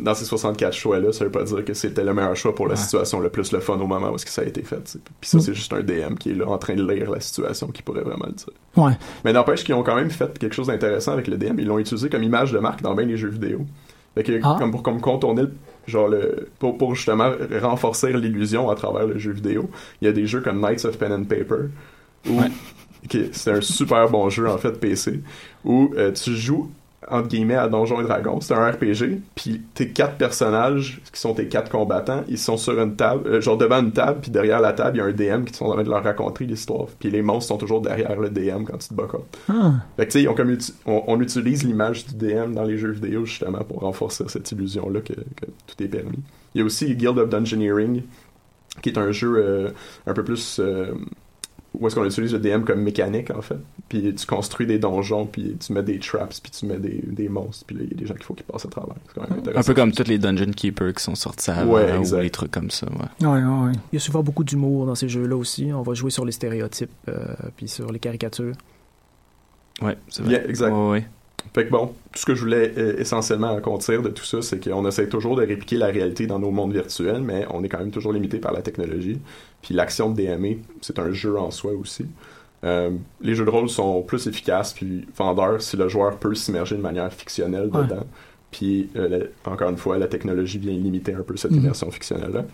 [0.00, 2.76] dans ces 64 choix-là, ça veut pas dire que c'était le meilleur choix pour la
[2.76, 4.98] situation le plus le fun au moment où est-ce que ça a été fait.
[5.20, 7.68] Puis ça, c'est juste un DM qui est là en train de lire la situation
[7.68, 8.46] qui pourrait vraiment le dire.
[8.76, 8.92] Ouais.
[9.24, 11.58] Mais n'empêche qu'ils ont quand même fait quelque chose d'intéressant avec le DM.
[11.58, 13.64] Ils l'ont utilisé comme image de marque dans bien les jeux vidéo.
[14.14, 14.56] Fait que, Ah.
[14.58, 15.52] comme pour comme contourner le-
[15.86, 17.30] genre le pour, pour justement
[17.62, 20.98] renforcer l'illusion à travers le jeu vidéo, il y a des jeux comme Knights of
[20.98, 21.70] Pen and Paper
[22.28, 25.20] où ok, c'est un super bon jeu en fait PC
[25.64, 26.70] où euh, tu joues
[27.12, 31.34] entre guillemets à Donjons et Dragons, c'est un RPG, puis tes quatre personnages qui sont
[31.34, 34.60] tes quatre combattants, ils sont sur une table, euh, genre devant une table, puis derrière
[34.60, 36.86] la table, il y a un DM qui sont en train de leur raconter l'histoire,
[36.98, 39.26] puis les monstres sont toujours derrière le DM quand tu te bats contre.
[39.48, 39.72] Ah.
[39.96, 42.64] Fait que tu sais, ils ont comme uti- on, on utilise l'image du DM dans
[42.64, 46.18] les jeux vidéo justement pour renforcer cette illusion-là que, que tout est permis.
[46.54, 48.02] Il y a aussi Guild of Dungeoneering,
[48.82, 49.70] qui est un jeu euh,
[50.06, 50.92] un peu plus euh,
[51.74, 53.56] où est-ce qu'on utilise le DM comme mécanique en fait.
[53.88, 57.28] Puis tu construis des donjons, puis tu mets des traps, puis tu mets des, des
[57.28, 58.94] monstres, puis là il y a des gens qu'il faut qu'ils passent à travers.
[59.06, 59.60] C'est quand même intéressant.
[59.60, 62.50] Un peu comme tous les Dungeon Keepers qui sont sortis avant Ouais, ou les trucs
[62.50, 62.86] comme ça.
[62.86, 63.26] Ouais.
[63.26, 63.72] Ouais, ouais, ouais.
[63.92, 65.72] Il y a souvent beaucoup d'humour dans ces jeux-là aussi.
[65.72, 68.54] On va jouer sur les stéréotypes euh, puis sur les caricatures.
[69.80, 70.38] Ouais, c'est vrai.
[70.40, 70.72] Bien, exact.
[70.72, 71.08] Ouais, ouais.
[71.54, 74.40] Fait que bon, tout ce que je voulais euh, essentiellement en contenir de tout ça,
[74.42, 77.68] c'est qu'on essaie toujours de répliquer la réalité dans nos mondes virtuels, mais on est
[77.68, 79.18] quand même toujours limité par la technologie.
[79.60, 82.06] Puis l'action de DME, c'est un jeu en soi aussi.
[82.64, 86.76] Euh, les jeux de rôle sont plus efficaces puis vendeurs si le joueur peut s'immerger
[86.76, 87.82] de manière fictionnelle Ouais.
[87.84, 88.06] dedans.
[88.50, 89.08] Puis euh,
[89.44, 91.58] la- encore une fois, la technologie vient limiter un peu cette Mhm.
[91.58, 92.44] immersion fictionnelle-là.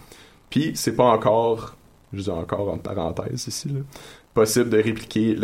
[0.50, 1.76] Puis c'est pas encore,
[2.12, 3.80] je dis encore entre parenthèses ici, là,
[4.38, 5.34] possible de répliquer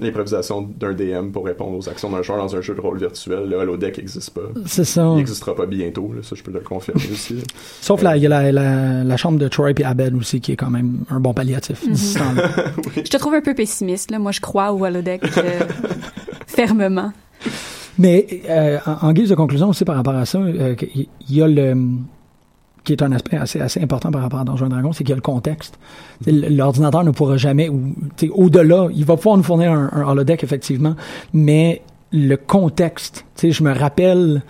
[0.00, 3.48] l'improvisation d'un DM pour répondre aux actions d'un joueur dans un jeu de rôle virtuel.
[3.48, 4.40] Le holodeck n'existe pas.
[4.66, 5.06] C'est ça.
[5.12, 7.34] Il n'existera pas bientôt, là, ça je peux le confirmer aussi.
[7.34, 7.42] là.
[7.80, 10.52] Sauf là, il y a la, la, la chambre de Troy et Abed aussi, qui
[10.52, 11.82] est quand même un bon palliatif.
[11.92, 11.94] Mhm.
[12.18, 12.50] temps-là.
[12.96, 14.18] Je te trouve un peu pessimiste, là.
[14.18, 15.60] Moi, je crois au holodeck euh,
[16.46, 17.12] fermement.
[17.98, 21.36] Mais euh, en, en guise de conclusion aussi par rapport à ça, euh, il il
[21.36, 21.74] y a le
[22.84, 25.10] qui est un aspect assez, assez important par rapport à Donjons et Dragons, c'est qu'il
[25.10, 25.78] y a le contexte.
[26.26, 27.94] L'ordinateur ne pourra jamais, ou
[28.32, 30.94] au-delà, il va pouvoir nous fournir un, un holodeck effectivement,
[31.32, 34.42] mais le contexte, je me rappelle,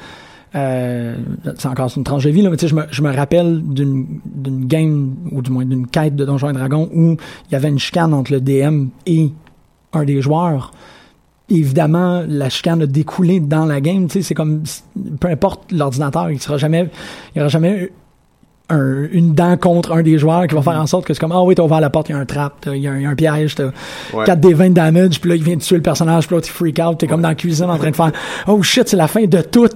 [0.55, 1.17] euh,
[1.59, 4.21] c'est encore une tranche de vie, là, mais je me, je me rappelle d'une
[4.67, 7.17] game, ou du moins d'une quête de Donjons et Dragons où
[7.49, 9.31] il y avait une chicane entre le DM et
[9.93, 10.73] un des joueurs
[11.49, 14.09] évidemment, la chicane a découlé dans la game.
[14.09, 14.63] C'est comme,
[15.21, 16.89] peu importe l'ordinateur, il sera jamais,
[17.35, 17.91] il aura jamais
[18.69, 21.33] un- une dent contre un des joueurs qui va faire en sorte que c'est comme,
[21.33, 22.97] ah oui, t'as ouvert la porte, il y a un trap, il y, a un-
[22.97, 23.67] il y a un piège, t'as
[24.15, 24.25] Ouais.
[24.25, 26.43] 4 des 20 de damage, puis là, il vient de tuer le personnage, puis là,
[26.43, 28.13] tu freak out, t'es comme dans la cuisine en train de faire,
[28.47, 29.69] oh shit, c'est la fin de tout.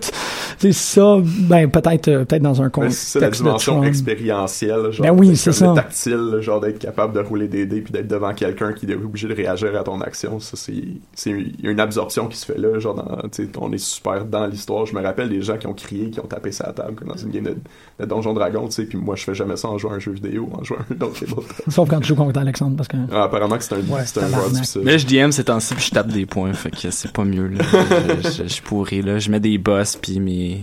[0.59, 5.13] Sais, ça, ben, peut-être, euh, peut-être dans un contexte c'est la dimension expérientielle, genre Ben
[5.13, 5.73] oui, c'est ça.
[5.75, 9.29] tactile, genre d'être capable de rouler des dés puis d'être devant quelqu'un qui est obligé
[9.29, 10.41] de réagir à ton action.
[10.41, 10.73] Ça, c'est,
[11.15, 11.31] c'est
[11.63, 13.19] une absorption qui se fait là, genre dans,
[13.61, 14.87] on est super dans l'histoire.
[14.87, 17.17] Je me rappelle des gens qui ont crié, qui ont tapé sa table comme dans
[17.17, 17.57] une game de,
[18.01, 20.13] de Donjon Dragon, sais, puis moi je fais jamais ça en jouant à un jeu
[20.13, 21.45] vidéo, en jouant à un autre tabletop.
[21.69, 22.97] Sauf quand tu joues contre Alexandre, parce que.
[23.13, 24.83] Ah, apparemment que c'est un, Ouais, c'est un joueur difficile.
[24.85, 27.49] Mais je DM ces temps-ci puis je tape des points, fait que c'est pas mieux
[27.49, 27.65] là.
[28.23, 30.63] je, je, je suis pourri là, je mets des boss puis mes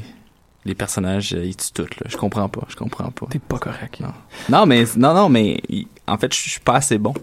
[0.66, 2.08] les personnages euh, ils tuent tout là.
[2.08, 3.26] Je comprends pas, je comprends pas.
[3.30, 4.00] T'es pas correct.
[4.00, 4.14] Non.
[4.50, 5.62] Non mais non non mais
[6.08, 7.14] en fait je suis pas assez bon.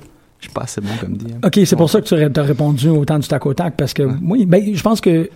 [0.40, 1.38] Je suis pas assez bon comme DM.
[1.44, 4.08] OK, c'est pour ça que tu as répondu autant du tac au tac, parce que,
[4.22, 5.28] oui, ben, je pense que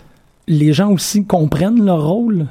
[0.47, 2.47] les gens aussi comprennent leur rôle.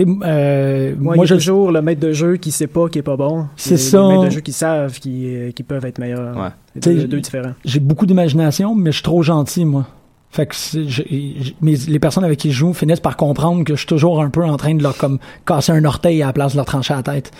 [0.00, 2.88] Euh, Ouais, moi, il y a je toujours le maître de jeu qui sait pas
[2.88, 3.46] qui est pas bon.
[3.56, 4.00] C'est ça.
[4.02, 6.36] Les maîtres de jeu qui savent qui, euh, qui peuvent être meilleurs.
[6.36, 6.48] Ouais.
[6.80, 7.52] C'est deux, deux différents.
[7.64, 9.86] j'ai beaucoup d'imagination, mais je suis trop gentil, moi.
[10.30, 10.54] Fait que
[10.86, 14.22] j'ai- mais les personnes avec qui je joue finissent par comprendre que je suis toujours
[14.22, 16.64] un peu en train de leur comme casser un orteil à la place de leur
[16.64, 17.30] trancher la tête.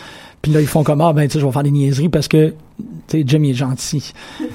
[0.43, 2.27] Puis là, ils font comme ah ben tu sais, je vais faire des niaiseries parce
[2.27, 4.13] que tu sais Jim il est gentil.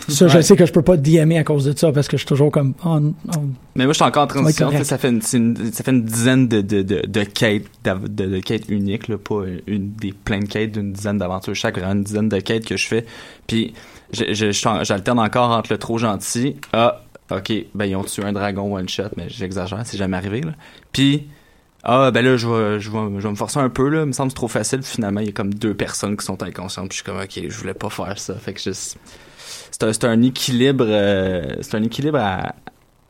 [0.09, 2.21] Ça, je sais que je peux pas DMer à cause de ça parce que je
[2.21, 2.99] suis toujours comme oh.
[3.75, 4.69] Mais moi, je suis encore en transition.
[4.71, 8.39] Sais, ça, fait une, ça fait une dizaine de, de, de, de quêtes, de, de
[8.39, 12.03] quêtes uniques, là, pas une, des plein de quêtes d'une dizaine d'aventures chaque, vraiment une
[12.03, 13.05] dizaine de quêtes que je fais.
[13.45, 13.73] Puis,
[14.11, 18.87] j'alterne encore entre le trop gentil à OK, ben ils ont tué un dragon one
[18.87, 20.51] shot, mais j'exagère, c'est jamais arrivé là.
[20.93, 21.27] Puis
[21.89, 24.07] ah ben là je vais je vais je vais me forcer un peu là, il
[24.07, 26.25] me semble que c'est trop facile, puis finalement il y a comme deux personnes qui
[26.25, 28.35] sont inconscientes, puis je suis comme OK, je voulais pas faire ça.
[28.35, 32.53] Fait que je c'est un, c'est un équilibre euh, c'est un équilibre à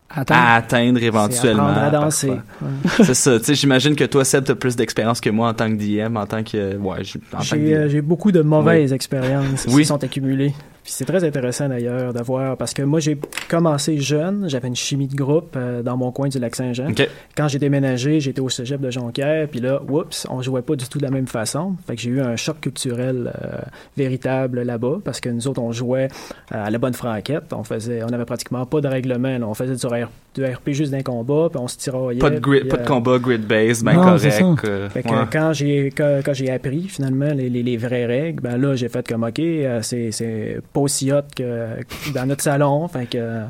[0.09, 0.39] Atteindre.
[0.41, 1.67] à atteindre éventuellement.
[1.67, 2.31] apprendre à danser.
[3.03, 3.37] c'est ça.
[3.39, 6.15] Tu sais, j'imagine que toi, Seb, t'as plus d'expérience que moi en tant que DM,
[6.15, 8.95] en tant que, ouais, J'ai euh, j'ai beaucoup de mauvaises Oui.
[8.95, 9.81] expériences Oui.
[9.81, 10.53] qui sont accumulées.
[10.87, 13.17] Puis c'est très intéressant d'ailleurs de voir parce que moi j'ai
[13.49, 16.87] commencé jeune, j'avais une chimie de groupe euh, dans mon coin du lac Saint-Jean.
[17.35, 20.87] Quand j'ai déménagé, j'étais au cégep de Jonquière, puis là, oups, on jouait pas du
[20.87, 21.75] tout de la même façon.
[21.85, 23.57] Fait que j'ai eu un choc culturel euh,
[23.97, 26.07] véritable là-bas parce que nous autres on jouait
[26.53, 29.45] euh, à la bonne franquette, on faisait on avait pratiquement pas de règlement, là.
[29.45, 32.19] on faisait du, R- du RP juste d'un combat, puis on se tiraillait.
[32.21, 34.65] Pas de grid, puis, pas de combat grid base, ben non, c'est correct.
[34.65, 34.89] ça.
[34.89, 35.25] Fait que ouais.
[35.29, 38.87] quand j'ai quand, quand j'ai appris finalement les, les, les vraies règles, ben là j'ai
[38.87, 42.87] fait comme ok, euh, c'est c'est pas aussi hot que que dans notre salon.
[42.87, 43.45] Fait que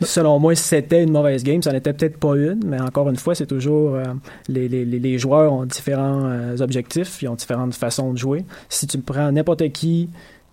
[0.00, 3.34] selon moi c'était une mauvaise game, ça n'était peut-être pas une, mais encore une fois
[3.34, 4.04] c'est toujours euh,
[4.48, 8.44] les, les, joueurs ont différents euh, objectifs, ils ont différentes façons de jouer.
[8.70, 10.08] Si tu prends n'importe qui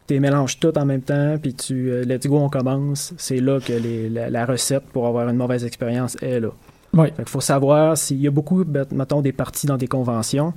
[0.07, 3.13] tu les mélanges tout en même temps, puis tu euh, let's go, on commence.
[3.17, 6.49] C'est là que les, la, la recette pour avoir une mauvaise expérience est là.
[6.93, 7.07] Oui.
[7.07, 10.53] Fait qu'il faut savoir s'il y a beaucoup, ben, mettons, des parties dans des conventions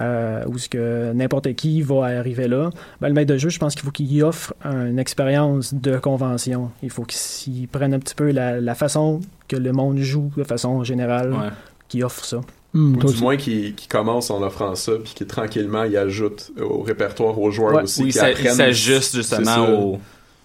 [0.00, 2.70] euh, où ce que n'importe qui va arriver là.
[3.00, 6.70] Ben, le maître de jeu, je pense qu'il faut qu'il offre une expérience de convention.
[6.82, 10.44] Il faut qu'il prenne un petit peu la, la façon que le monde joue de
[10.44, 11.48] façon générale, Ouais.
[11.88, 12.40] qu'il offre ça.
[12.72, 16.50] Hmm, Ou du moins qui, qui commence en offrant ça, puis qui tranquillement y ajoute
[16.60, 18.02] au répertoire aux joueurs Ouais, aussi.
[18.02, 19.98] oui, qui ça- s'ajuste justement au-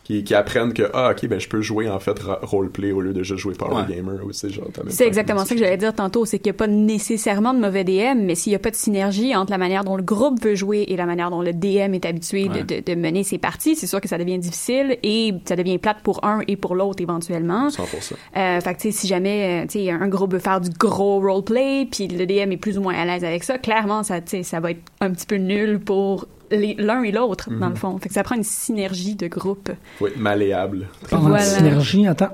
[0.10, 3.14] Qui, qui apprennent que, ah, ok, ben je peux jouer en fait roleplay au lieu
[3.14, 3.96] de juste jouer Power Ouais.
[3.96, 4.50] Gamer aussi.
[4.50, 6.58] Genre, t'as même C'est pas- exactement ça que j'allais dire tantôt, c'est qu'il n'y a
[6.58, 9.84] pas nécessairement de mauvais DM, mais s'il n'y a pas de synergie entre la manière
[9.84, 12.64] dont le groupe veut jouer et la manière dont le DM est habitué de- Ouais.
[12.64, 15.98] de, de mener ses parties, c'est sûr que ça devient difficile et ça devient plate
[16.02, 17.70] pour un et pour l'autre éventuellement.
[17.70, 18.16] 100%.
[18.36, 20.72] Euh, fait que, tu sais, si jamais, euh, tu sais, un groupe veut faire du
[20.72, 24.22] gros roleplay, puis le DM est plus ou moins à l'aise avec ça, clairement, ça,
[24.22, 27.70] tu sais, ça va être un petit peu nul pour l'un et l'autre, dans Mhm.
[27.70, 27.98] le fond.
[28.00, 29.70] Fait que ça prend une synergie de groupe.
[30.02, 30.88] Être malléable.
[31.10, 31.44] Parlant Voilà.
[31.44, 32.30] synergie, attends.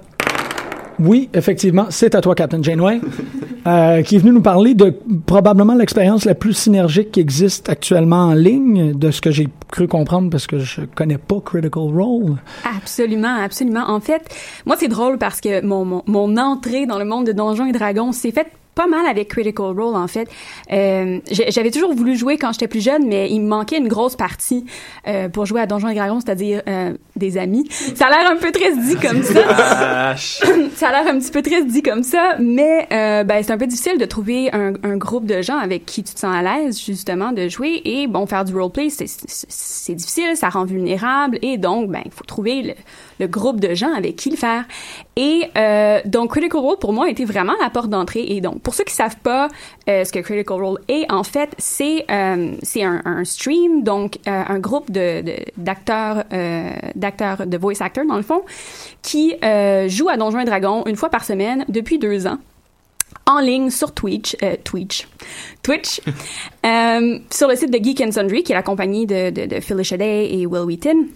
[0.97, 3.01] Oui, effectivement, c'est à toi, Captain Janeway,
[3.67, 8.27] euh, qui est venu nous parler de probablement l'expérience la plus synergique qui existe actuellement
[8.29, 12.37] en ligne, de ce que j'ai cru comprendre parce que je connais pas Critical Role.
[12.77, 13.83] Absolument, absolument.
[13.89, 14.21] En fait,
[14.65, 17.73] moi, c'est drôle parce que mon, mon, mon entrée dans le monde de Donjons et
[17.73, 20.27] Dragons s'est faite pas mal avec Critical Role, en fait.
[20.71, 24.15] Euh, J'avais toujours voulu jouer quand j'étais plus jeune, mais il me manquait une grosse
[24.15, 24.65] partie
[25.07, 27.67] euh, pour jouer à Donjons et Dragons, c'est-à-dire euh, des amis.
[27.95, 30.15] Ça a l'air un peu triste dit comme ça.
[30.75, 33.57] ça a l'air un petit peu triste dit comme ça, mais euh, ben, c'est un
[33.57, 36.41] peu difficile de trouver un, un groupe de gens avec qui tu te sens à
[36.41, 37.81] l'aise, justement, de jouer.
[37.85, 41.39] Et bon, faire du roleplay, c'est difficile, ça rend vulnérable.
[41.41, 42.73] Et donc, ben, il faut trouver le,
[43.19, 44.65] le groupe de gens avec qui le faire.
[45.15, 48.25] Et euh, donc, Critical Role, pour moi, a été vraiment la porte d'entrée.
[48.27, 49.47] Et donc, pour ceux qui savent pas
[49.89, 54.17] euh, ce que Critical Role est, en fait, c'est euh, c'est un, un stream, donc
[54.27, 58.41] euh, un groupe de de- d'acteurs, euh, d'acteurs, de voice actors, dans le fond,
[59.01, 62.37] qui euh, jouent à Donjons et Dragons une fois par semaine depuis deux ans
[63.27, 65.07] en ligne sur Twitch, euh, Twitch,
[65.63, 65.99] Twitch,
[66.65, 69.97] euh, sur le site de Geek and Sundry, qui est la compagnie de, de, de
[69.97, 71.07] Day et Will Wheaton.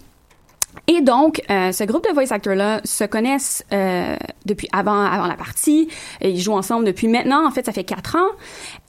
[0.86, 5.34] Et donc, euh, ce groupe de voice actors-là se connaissent euh, depuis avant, avant la
[5.34, 5.88] partie.
[6.20, 7.46] Et ils jouent ensemble depuis maintenant.
[7.46, 8.28] En fait, ça fait quatre ans.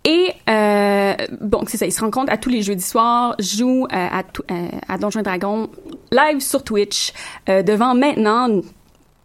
[0.04, 1.86] Et euh, bon, c'est ça.
[1.86, 4.20] Ils se rencontrent à tous les jeudis soirs, jouent euh, à,
[4.52, 5.70] euh, à Donjons et Dragons
[6.12, 7.14] live sur Twitch
[7.50, 8.48] euh, devant maintenant.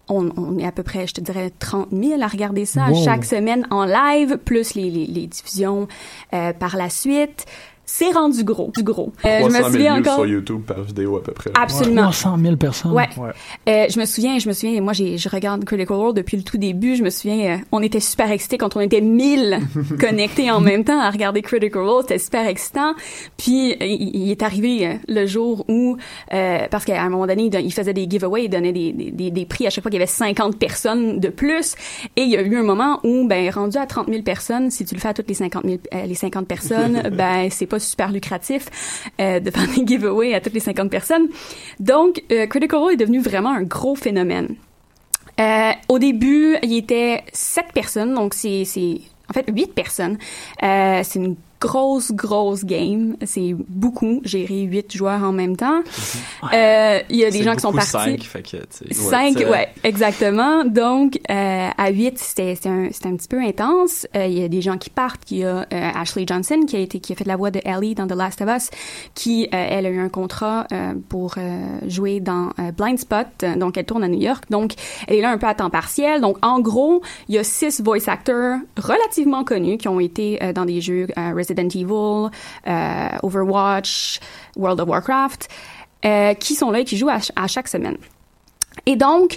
[0.09, 3.05] On, on est à peu près, je te dirais, 30 000 à regarder ça Wow.
[3.05, 5.89] chaque semaine en live, plus les, les, les diffusions
[6.33, 7.45] euh, par la suite.
[7.89, 9.13] C'est rendu gros, du gros.
[9.25, 10.15] Euh, je 300 me 000 souviens views encore.
[10.17, 11.51] sur YouTube par vidéo à peu près.
[11.55, 12.03] Absolument.
[12.03, 12.93] 300 000 personnes.
[12.93, 13.09] Ouais.
[13.69, 16.43] Euh, je me souviens, je me souviens, moi, j'ai, je regarde Critical Role depuis le
[16.43, 16.97] tout début.
[16.97, 19.61] Je me souviens, euh, on était super excités quand on était 1000
[20.01, 22.03] connectés en même temps à regarder Critical Role.
[22.03, 22.95] C'était super excitant.
[23.37, 25.97] Puis, euh, il, il est arrivé euh, le jour où,
[26.35, 29.31] euh, parce qu'à un moment donné, il, faisait des giveaways, il donnait des, des, des,
[29.31, 31.77] des prix à chaque fois qu'il y avait 50 personnes de plus.
[32.17, 34.85] Et il y a eu un moment où, ben, rendu à 30 000 personnes, si
[34.85, 37.76] tu le fais à toutes les 50 000, euh, les 50 personnes, ben, c'est pas
[37.79, 41.29] super lucratif euh, de faire des giveaways à toutes les 50 personnes.
[41.81, 44.57] Donc, euh, Critical Role est devenu vraiment un gros phénomène.
[45.39, 50.19] Euh, au début, il était sept personnes, donc c'est, c'est en fait huit personnes.
[50.63, 53.17] Euh, c'est une grosse, grosse game.
[53.25, 54.21] C'est beaucoup.
[54.25, 55.81] Gérer huit joueurs en même temps.
[56.53, 57.91] Euh, Il y a des gens qui sont partis.
[57.91, 60.65] cinq, fait que, tu sais, Cinq, ouais, exactement.
[60.65, 64.07] Donc, euh, à 8, c'était c'était un, un petit peu intense.
[64.17, 65.31] Euh, Il y a des gens qui partent.
[65.31, 67.61] Il y a euh, Ashley Johnson qui a été qui a fait la voix de
[67.65, 68.71] Ellie dans The Last of Us,
[69.15, 73.27] qui elle a eu un contrat euh, pour euh, jouer dans Blind Spot.
[73.57, 74.45] Donc, elle tourne à New York.
[74.51, 74.73] Donc,
[75.09, 76.21] elle est là un peu à temps partiel.
[76.21, 80.65] Donc, en gros, il y a six voice actors relativement connus qui ont été dans
[80.65, 82.31] des jeux euh, Resident Evil,
[82.67, 84.21] euh, Overwatch,
[84.57, 85.49] World of Warcraft,
[86.05, 87.97] euh, qui sont là et qui jouent à à chaque semaine.
[88.85, 89.37] Et donc,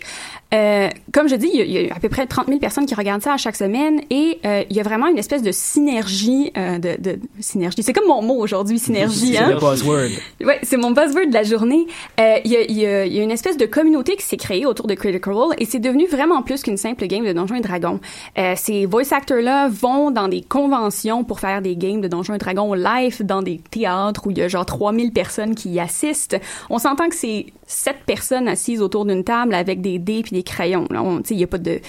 [0.53, 2.59] euh, comme je dis, il y, a, il y a à peu près 30 000
[2.59, 5.43] personnes qui regardent ça à chaque semaine et euh, il y a vraiment une espèce
[5.43, 7.83] de synergie, euh, de, de synergie.
[7.83, 9.33] C'est comme mon mot aujourd'hui, synergie.
[9.33, 9.49] C'est hein?
[9.49, 10.09] le buzzword.
[10.41, 11.85] Ouais, c'est mon buzzword de la journée.
[12.19, 14.23] Euh, Il y, a, il y, a, il y a une espèce de communauté qui
[14.23, 17.33] s'est créée autour de Critical Role et c'est devenu vraiment plus qu'une simple game de
[17.33, 17.99] Donjons et Dragons.
[18.37, 22.39] Euh, ces voice actors-là vont dans des conventions pour faire des games de Donjons et
[22.39, 26.37] Dragons live dans des théâtres où il y a genre 3000 personnes qui y assistent.
[26.71, 30.41] On s'entend que c'est sept personnes assises autour d'une table avec des dés puis des
[30.43, 30.87] crayons.
[30.89, 31.79] Là, il y a a pas de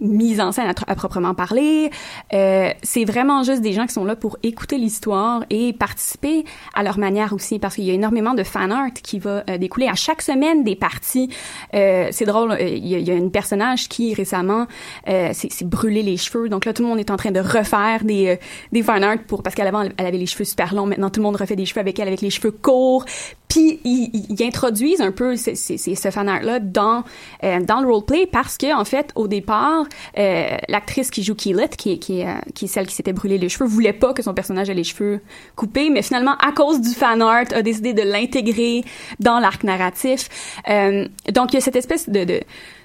[0.00, 1.90] mise en scène à, proprement parler.
[2.32, 6.82] Euh, c'est vraiment juste des gens qui sont là pour écouter l'histoire et participer à
[6.82, 9.86] leur manière aussi, parce qu'il y a énormément de fan art qui va euh, découler
[9.86, 11.30] à chaque semaine des parties.
[11.74, 14.66] Euh, c'est drôle, euh, il y, a, y a une personnage qui récemment
[15.08, 18.02] euh, s'est brûlé les cheveux, donc là tout le monde est en train de refaire
[18.04, 18.38] des
[18.72, 21.24] des fan art pour parce qu'avant elle avait les cheveux super longs, maintenant tout le
[21.24, 23.04] monde refait des cheveux avec elle avec les cheveux courts.
[23.48, 27.04] Puis ils- ils introduisent un peu ce fan art là dans
[27.42, 29.84] euh, dans le roleplay parce que en fait au départ
[30.18, 33.48] euh, l'actrice qui joue Keelit qui qui euh, qui est celle qui s'était brûlé les
[33.48, 35.20] cheveux voulait pas que son personnage ait les cheveux
[35.56, 38.84] coupés mais finalement à cause du fan art a décidé de l'intégrer
[39.20, 40.28] dans l'arc narratif.
[40.68, 42.40] Euh, donc il y a cette espèce de, de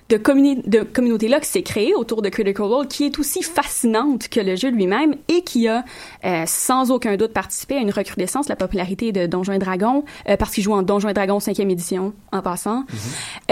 [0.10, 4.28] de, communi- de communauté-là qui s'est créée autour de Critical Role, qui est aussi fascinante
[4.28, 5.84] que le jeu lui-même et qui a
[6.26, 10.04] euh, sans aucun doute participé à une recrudescence de la popularité de Donjons et Dragons,
[10.28, 12.84] euh, parce qu'il joue en Donjons et Dragons 5e édition, en passant.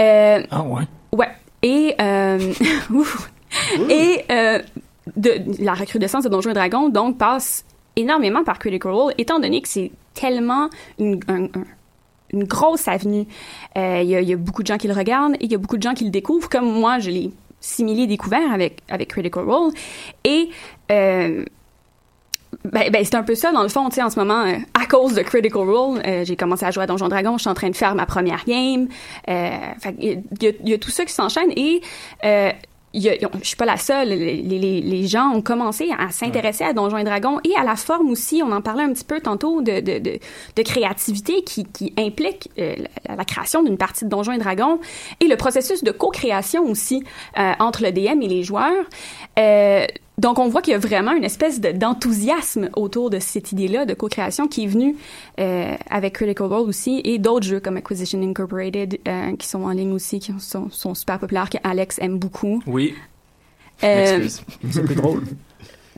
[0.00, 0.82] Euh, Ah ouais.
[1.12, 1.28] Ouais.
[1.62, 2.52] Et, euh,
[2.92, 3.30] ouf.
[3.88, 4.60] et euh,
[5.16, 5.32] de,
[5.64, 7.64] la recrudescence de Donjons et Dragons, donc, passe
[7.96, 10.68] énormément par Critical Role, étant donné que c'est tellement
[10.98, 11.64] une, un- un-
[12.32, 13.26] une grosse avenue.
[13.76, 15.52] Euh, Il y, a, il y a beaucoup de gens qui le regardent et il
[15.52, 18.82] y a beaucoup de gens qui le découvrent, comme moi, je l'ai similé découvert avec,
[18.88, 19.72] avec Critical Role.
[20.24, 20.50] Et...
[20.90, 21.44] Euh,
[22.64, 24.56] ben, ben, c'est un peu ça, dans le fond, tu sais, en ce moment, euh,
[24.74, 27.50] à cause de Critical Role, euh, j'ai commencé à jouer à Donjon Dragon, je suis
[27.50, 28.88] en train de faire ma première game.
[29.28, 29.50] Euh,
[29.98, 31.82] il, y y y a tout ça qui s'enchaîne et
[32.94, 34.08] je suis pas la seule.
[34.08, 38.42] Les, gens ont commencé à s'intéresser à Donjons et Dragons et à la forme aussi.
[38.44, 41.66] On en parlait un petit peu tantôt de, créativité qui,
[41.98, 42.74] implique euh,
[43.08, 44.80] la, la création d'une partie de Donjons et Dragons
[45.20, 47.02] et le processus de co-création aussi
[47.38, 48.84] euh, entre le DM et les joueurs.
[49.38, 49.86] Euh,
[50.18, 53.86] donc, on voit qu'il y a vraiment une espèce de- d'enthousiasme autour de cette idée-là
[53.86, 54.96] de co-création qui est venue
[55.38, 59.70] euh, avec Critical Role aussi et d'autres jeux comme Acquisition Incorporated euh, qui sont en
[59.70, 62.60] ligne aussi, qui sont, sont super populaires, que Alex aime beaucoup.
[62.66, 62.94] Oui.
[63.84, 64.42] Euh, Excuse.
[64.72, 65.22] C'est plus drôle.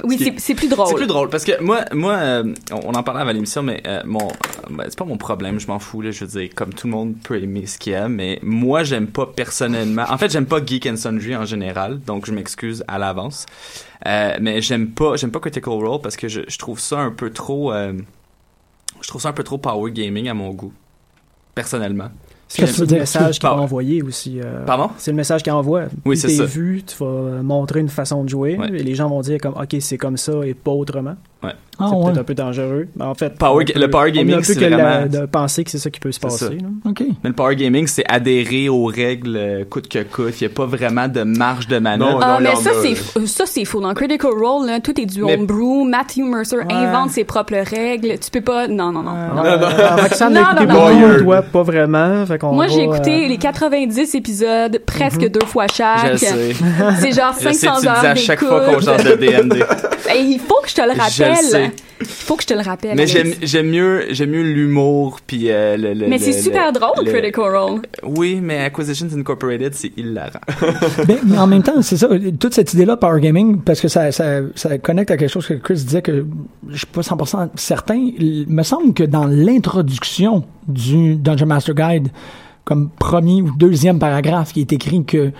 [0.04, 0.86] Oui, c'est- plus drôle.
[0.88, 4.00] C'est plus drôle parce que moi, moi, euh, on en parlait avant l'émission, mais euh,
[4.04, 4.28] mon,
[4.70, 6.10] ben, c'est pas mon problème, je m'en fous là.
[6.10, 9.06] Je veux dire, comme tout le monde peut aimer ce qu'il aime, mais moi, j'aime
[9.06, 10.04] pas personnellement.
[10.08, 13.46] En fait, j'aime pas Geek and Sundry en général, donc je m'excuse à l'avance.
[14.06, 17.10] Euh, mais j'aime pas, j'aime pas Critical Role parce que je, je trouve ça un
[17.10, 17.92] peu trop, euh,
[19.02, 20.72] je trouve ça un peu trop power gaming à mon goût,
[21.54, 22.10] personnellement.
[22.52, 24.40] C'est le message qu'il va envoyer aussi.
[24.40, 24.90] euh, Pardon?
[24.98, 25.84] C'est le message qu'il envoie.
[26.04, 26.44] Oui, c'est t'es ça.
[26.44, 29.76] vu, tu vas montrer une façon de jouer, et les gens vont dire comme, ok,
[29.80, 31.14] c'est comme ça et pas autrement.
[31.42, 31.50] Ouais.
[31.82, 32.04] Ah, c'est ouais.
[32.04, 32.88] peut-être un peu dangereux.
[32.94, 35.88] Mais en fait, Power peut- le power gaming, c'est vraiment- de penser que c'est ça
[35.88, 36.44] qui peut se passer.
[36.44, 36.50] ça.
[36.50, 36.58] là.
[36.84, 37.00] OK.
[37.24, 40.38] Mais le power gaming, c'est adhérer aux règles euh, coûte que coûte.
[40.42, 42.20] Il n'y a pas vraiment de marge de manœuvre.
[42.22, 43.80] Ah, mais ça, c'est f- ça, c'est faux.
[43.80, 45.84] Dans Critical Role, là, tout est du Mais- homebrew.
[45.84, 48.18] Matthew Mercer invente ses propres règles.
[48.18, 48.68] Tu peux pas...
[48.68, 49.12] Non, non, non.
[49.12, 49.44] non.
[49.46, 49.64] Euh, Non,
[49.96, 50.24] a écouté
[50.66, 51.18] non, non, non.
[51.24, 52.26] toi, pas vraiment.
[52.26, 56.18] Fait Moi, j'ai va, écouté euh, les 90 épisodes presque deux fois chaque.
[56.18, 59.14] C'est genre Je sais, 500 tu le heures dis à chaque fois qu'on change de
[59.14, 59.60] D&D.
[60.04, 61.70] Ben, il faut que je te le Je le rappelle.
[61.70, 61.72] sais.
[62.00, 62.96] Il faut que je te le rappelle.
[62.96, 66.72] Mais j'aime j'aime mieux j'aime mieux l'humour puis euh, le, le- Mais c'est le- super
[66.72, 67.82] drôle, le- Critical Role.
[68.04, 70.40] Oui, mais Acquisitions Incorporated c'est hilarant.
[71.06, 74.12] mais, mais en même temps, c'est ça, toute cette idée-là, Power Gaming, parce que ça,
[74.12, 76.24] ça, ça connecte à quelque chose que Chris disait que
[76.68, 77.96] je suis pas 100% certain.
[77.96, 82.08] Il me semble que dans l'introduction du Dungeon Master Guide,
[82.64, 85.32] comme premier ou deuxième paragraphe, il est écrit que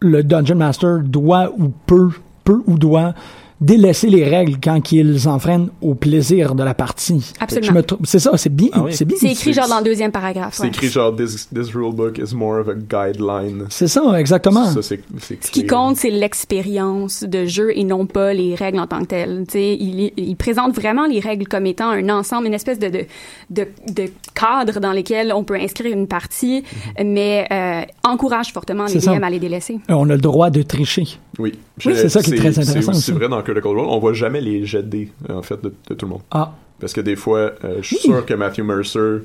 [0.00, 2.08] le Dungeon Master doit ou peut,
[2.44, 3.14] peut ou doit
[3.60, 7.32] délaisser les règles quand ils enfreignent au plaisir de la partie.
[7.40, 7.80] Absolument.
[8.04, 8.92] C'est ça, c'est bien, Ah oui.
[8.94, 9.16] c'est bien.
[9.20, 10.54] C'est écrit genre dans le deuxième paragraphe.
[10.54, 10.68] C'est ouais.
[10.68, 13.64] écrit genre this, this rule book is more of a guideline.
[13.70, 14.66] C'est ça, exactement.
[14.66, 18.78] Ça, c'est, c'est Ce qui compte, c'est l'expérience de jeu et non pas les règles
[18.80, 19.44] en tant que telles.
[19.48, 22.88] Tu sais, il, il présente vraiment les règles comme étant un ensemble, une espèce de,
[22.88, 23.04] de,
[23.50, 26.62] de, de cadre dans lesquels on peut inscrire une partie,
[27.04, 28.98] mais euh, encourage fortement les.
[28.98, 29.74] DM à les délaisser.
[29.90, 31.04] Euh, On a le droit de tricher.
[31.38, 31.58] Oui.
[31.84, 33.78] Oui, c'est ça qui est très intéressant C'est vrai dans Critical Role.
[33.80, 36.22] On voit jamais les jets de dés, en fait, de, de tout le monde.
[36.30, 36.52] Ah.
[36.80, 39.18] Parce que des fois, euh, je suis sûr que Matthew Mercer,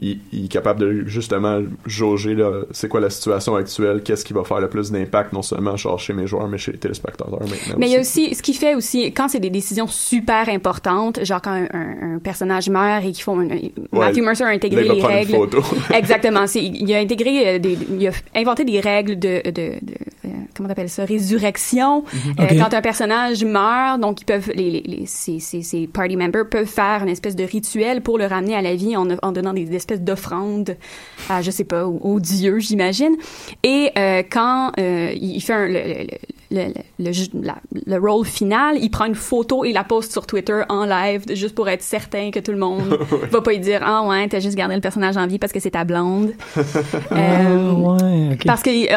[0.00, 4.32] il, il est capable de justement jauger là, c'est quoi la situation actuelle, qu'est-ce qui
[4.32, 7.38] va faire le plus d'impact, non seulement genre chez mes joueurs, mais chez les téléspectateurs
[7.40, 7.76] maintenant.
[7.78, 11.24] Mais il y a aussi, ce qui fait aussi, quand c'est des décisions super importantes,
[11.24, 13.36] genre quand un, un- un personnage meurt et qu'ils font,
[13.92, 15.32] Matthew Mercer a intégré les une règles.
[15.32, 15.62] photo.
[15.94, 16.44] Exactement.
[16.54, 20.68] Il a intégré euh, des, il a inventé des règles de, de, de euh, comment
[20.68, 22.02] t'appelles ça, résurrection.
[22.02, 22.34] Mhm.
[22.40, 22.46] Euh.
[22.58, 26.48] Quand un personnage meurt, donc ils peuvent, les, les, les ces, ces, ces party members
[26.48, 29.52] peuvent faire une espèce de rituel pour le ramener à la vie en, en donnant
[29.52, 30.76] des espèces d'offrandes
[31.28, 33.14] à, je sais pas, aux, aux dieux, j'imagine.
[33.62, 36.06] Et euh, quand euh, il fait un, le, le,
[36.50, 36.66] le,
[36.98, 40.62] le, le, la- le rôle final, il prend une photo et la poste sur Twitter
[40.68, 42.98] en live, juste pour être certain que tout le monde
[43.30, 45.60] va pas y dire ah ouais t'as juste gardé le personnage en vie parce que
[45.60, 46.32] c'est ta blonde.
[47.10, 47.42] Ah,
[47.72, 48.44] ouais, ok.
[48.46, 48.88] Parce qu'ils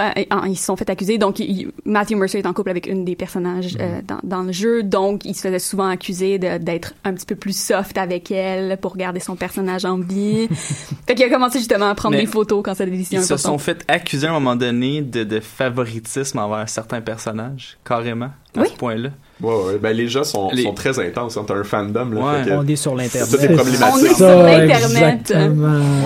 [0.47, 1.17] ils se sont fait accuser.
[1.17, 4.51] Donc, il- Matthew Mercer est en couple avec une des personnages euh, dans, dans le
[4.51, 4.83] jeu.
[4.83, 8.77] Donc, il se faisait souvent accuser de- d'être un petit peu plus soft avec elle
[8.81, 10.47] pour garder son personnage en vie.
[11.07, 13.25] fait qu'il a commencé justement à prendre Mais des photos quand c'est des décisions Ils
[13.25, 17.36] se sont fait accuser à un moment donné de, de favoritisme envers certains personnages,
[17.85, 18.67] carrément, à Oui.
[18.71, 19.09] ce point-là.
[19.39, 19.77] Ouais, ouais.
[19.79, 21.37] Ben, les gens sont, Les- sont très intenses.
[21.45, 22.43] T'as un fandom, là, Ouais.
[22.43, 23.29] fait que- On est sur l'Internet.
[23.29, 23.93] Tout est problématique.
[23.93, 25.33] On est sur Ça, l'Internet.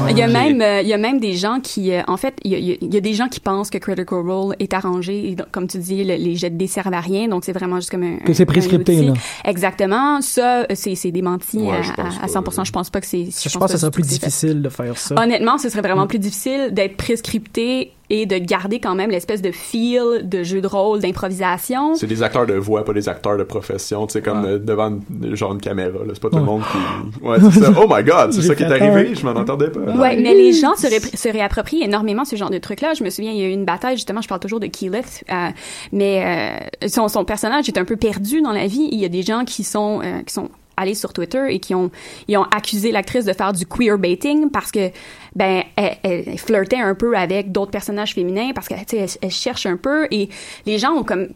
[0.10, 2.34] Il y a même, euh, il y a même des gens qui, euh, en fait,
[2.44, 5.30] il y a, il y des gens qui pensent que Critical Role est arrangé.
[5.30, 7.30] Et comme tu dis, le- les jets de dés servent à rien.
[7.30, 8.18] Donc, c'est vraiment juste comme un.
[8.18, 9.14] Que c'est prescripté, là.
[9.46, 10.20] Exactement.
[10.22, 12.28] Ça, euh, c'est c'est démenti Ouais, à, à- à pas.
[12.28, 12.66] 100%.
[12.66, 13.26] Je pense pas que c'est.
[13.26, 14.26] Je pense que ce serait plus c'est fait.
[14.26, 15.16] difficile de faire ça.
[15.18, 19.52] Honnêtement, ce serait vraiment plus difficile d'être prescripté et de garder quand même l'espèce de
[19.52, 21.96] feel de jeu de rôle, d'improvisation.
[21.96, 24.90] C'est des acteurs de voix, pas des acteurs de profession, tu sais, comme euh, devant
[25.22, 26.12] une- genre une caméra, là.
[26.14, 26.48] C'est pas tout le Ouais.
[26.48, 27.26] monde qui...
[27.26, 27.72] Ouais, c'est ça.
[27.82, 29.16] Oh my god, c'est ça qui est arrivé, peur.
[29.16, 29.80] je m'en entendais pas.
[29.80, 32.94] Ouais, mais les gens se, ré- se réapproprient énormément ce genre de truc-là.
[32.96, 35.24] Je me souviens, il y a eu une bataille, justement, je parle toujours de Keyleth,
[35.32, 35.48] euh,
[35.94, 38.90] mais euh, son, son personnage est un peu perdu dans la vie.
[38.92, 41.76] Il y a des gens qui sont, euh, qui sont allés sur Twitter et qui
[41.76, 41.92] ont,
[42.28, 44.90] ils ont accusé l'actrice de faire du queer baiting parce que,
[45.36, 49.32] ben, elle, flirtait un peu avec d'autres personnages féminins parce que, tu sais, elle, elle
[49.32, 50.30] cherche un peu et
[50.66, 51.28] les gens ont comme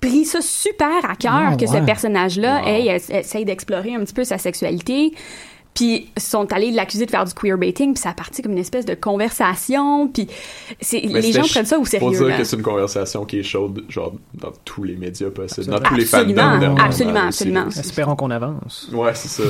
[0.00, 1.80] pris ça super à cœur Ah, que ouais.
[1.80, 2.90] ce personnage-là Wow.
[3.18, 5.12] essaye d'explorer un petit peu sa sexualité.
[5.74, 8.86] Puis sont allés l'accuser de faire du queerbaiting, puis ça a parti comme une espèce
[8.86, 10.28] de conversation, puis
[10.92, 12.10] les gens prennent ça au Faut sérieux.
[12.12, 12.38] dire là.
[12.38, 15.88] que c'est une conversation qui est chaude, genre, dans tous les médias possibles, dans Absolument.
[15.88, 16.76] tous les fandoms.
[16.76, 17.68] Absolument, absolument, aussi, absolument.
[17.70, 18.88] Espérons qu'on avance.
[18.92, 19.42] Ouais, c'est ça.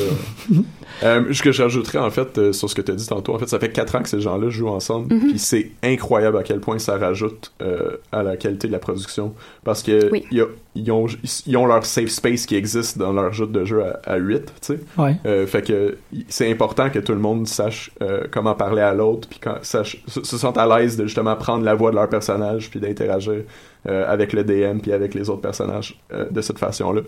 [1.02, 3.38] euh, ce que j'ajouterais, en fait, euh, sur ce que tu as dit tantôt, en
[3.38, 5.20] fait, ça fait quatre ans que ces gens-là jouent ensemble, Mhm.
[5.30, 9.34] puis c'est incroyable à quel point ça rajoute euh, à la qualité de la production.
[9.64, 10.24] Parce que Oui.
[10.30, 10.46] y a-
[10.94, 11.06] ont,
[11.46, 14.44] ils ont leur safe space qui existe dans leur jeu de jeu à, à 8,
[14.46, 14.80] tu sais.
[14.98, 15.16] Ouais.
[15.26, 15.96] Euh, fait que
[16.28, 20.02] c'est important que tout le monde sache euh, comment parler à l'autre, puis quand sache,
[20.08, 23.42] se, se sentent à l'aise de justement prendre la voix de leur personnage, puis d'interagir
[23.86, 27.02] euh, avec le DM, puis avec les autres personnages euh, de cette façon-là.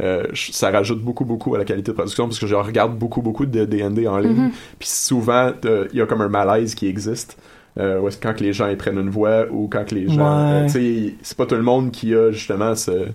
[0.00, 3.20] Euh, ça rajoute beaucoup, beaucoup à la qualité de production, parce que je regarde beaucoup,
[3.22, 4.50] beaucoup de D&D en ligne, Mhm.
[4.78, 7.36] puis souvent, il y a comme un malaise qui existe.
[7.78, 10.66] Euh, quand que les gens ils prennent une voix ou quand que les gens Ouais.
[10.76, 13.06] euh, c'est pas tout le monde qui a justement ce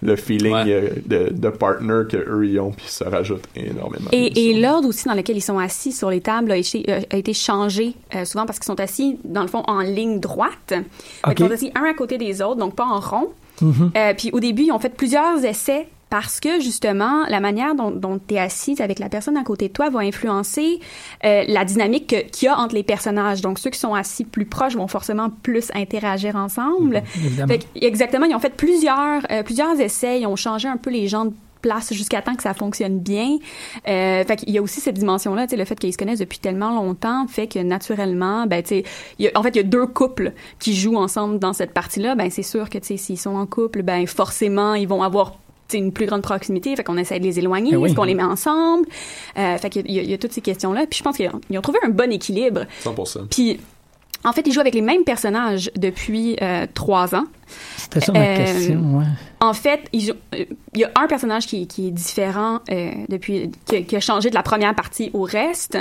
[0.00, 0.92] le feeling Ouais.
[1.04, 5.08] de, de partner que eux ils ont puis ça rajoute énormément Et, et l'ordre aussi
[5.08, 8.46] dans lequel ils sont assis sur les tables a été, a été changé euh, souvent
[8.46, 10.74] parce qu'ils sont assis, dans le fond, en ligne droite.
[11.34, 13.30] Qu'ils sont assis un à côté des autres, donc pas en rond.
[13.60, 13.90] Mhm.
[13.96, 18.18] Euh, puis au début, ils ont fait plusieurs essais parce que justement, la manière dont,
[18.26, 20.80] tu es assise avec la personne à côté de toi va influencer
[21.24, 23.40] euh, la dynamique que- qu'il y a entre les personnages.
[23.40, 27.02] Donc ceux qui sont assis plus proches vont forcément plus interagir ensemble.
[27.16, 27.48] Évidemment.
[27.48, 30.90] Fait que, exactement, ils ont fait plusieurs, euh, plusieurs essais, ils ont changé un peu
[30.90, 33.36] les gens de place jusqu'à temps que ça fonctionne bien.
[33.88, 36.70] Euh, fait qu'il y a aussi cette dimension-là, le fait qu'ils se connaissent depuis tellement
[36.70, 38.84] longtemps fait que naturellement, ben, tu
[39.18, 42.14] il en fait, il y a deux couples qui jouent ensemble dans cette partie-là.
[42.14, 45.38] Ben, c'est sûr que, tu sais, s'ils sont en couple, ben, forcément, ils vont avoir
[45.76, 47.88] une plus grande proximité, fait qu'on essaie de les éloigner, Eh oui.
[47.90, 48.86] est-ce qu'on les met ensemble?
[49.36, 50.86] Euh, fait qu'il y, a- il y a toutes ces questions-là.
[50.88, 52.62] Puis je pense qu'ils ont, trouvé un bon équilibre.
[52.84, 53.26] 100%.
[53.30, 53.60] Puis,
[54.24, 57.24] en fait, ils jouent avec les mêmes personnages depuis euh, trois ans.
[57.76, 59.04] C'était ça ma Euh, question, ouais.
[59.40, 60.44] En fait, euh,
[60.74, 64.00] il y a un personnage qui, qui est différent euh, depuis, qui, a- qui a
[64.00, 65.78] changé de la première partie au reste.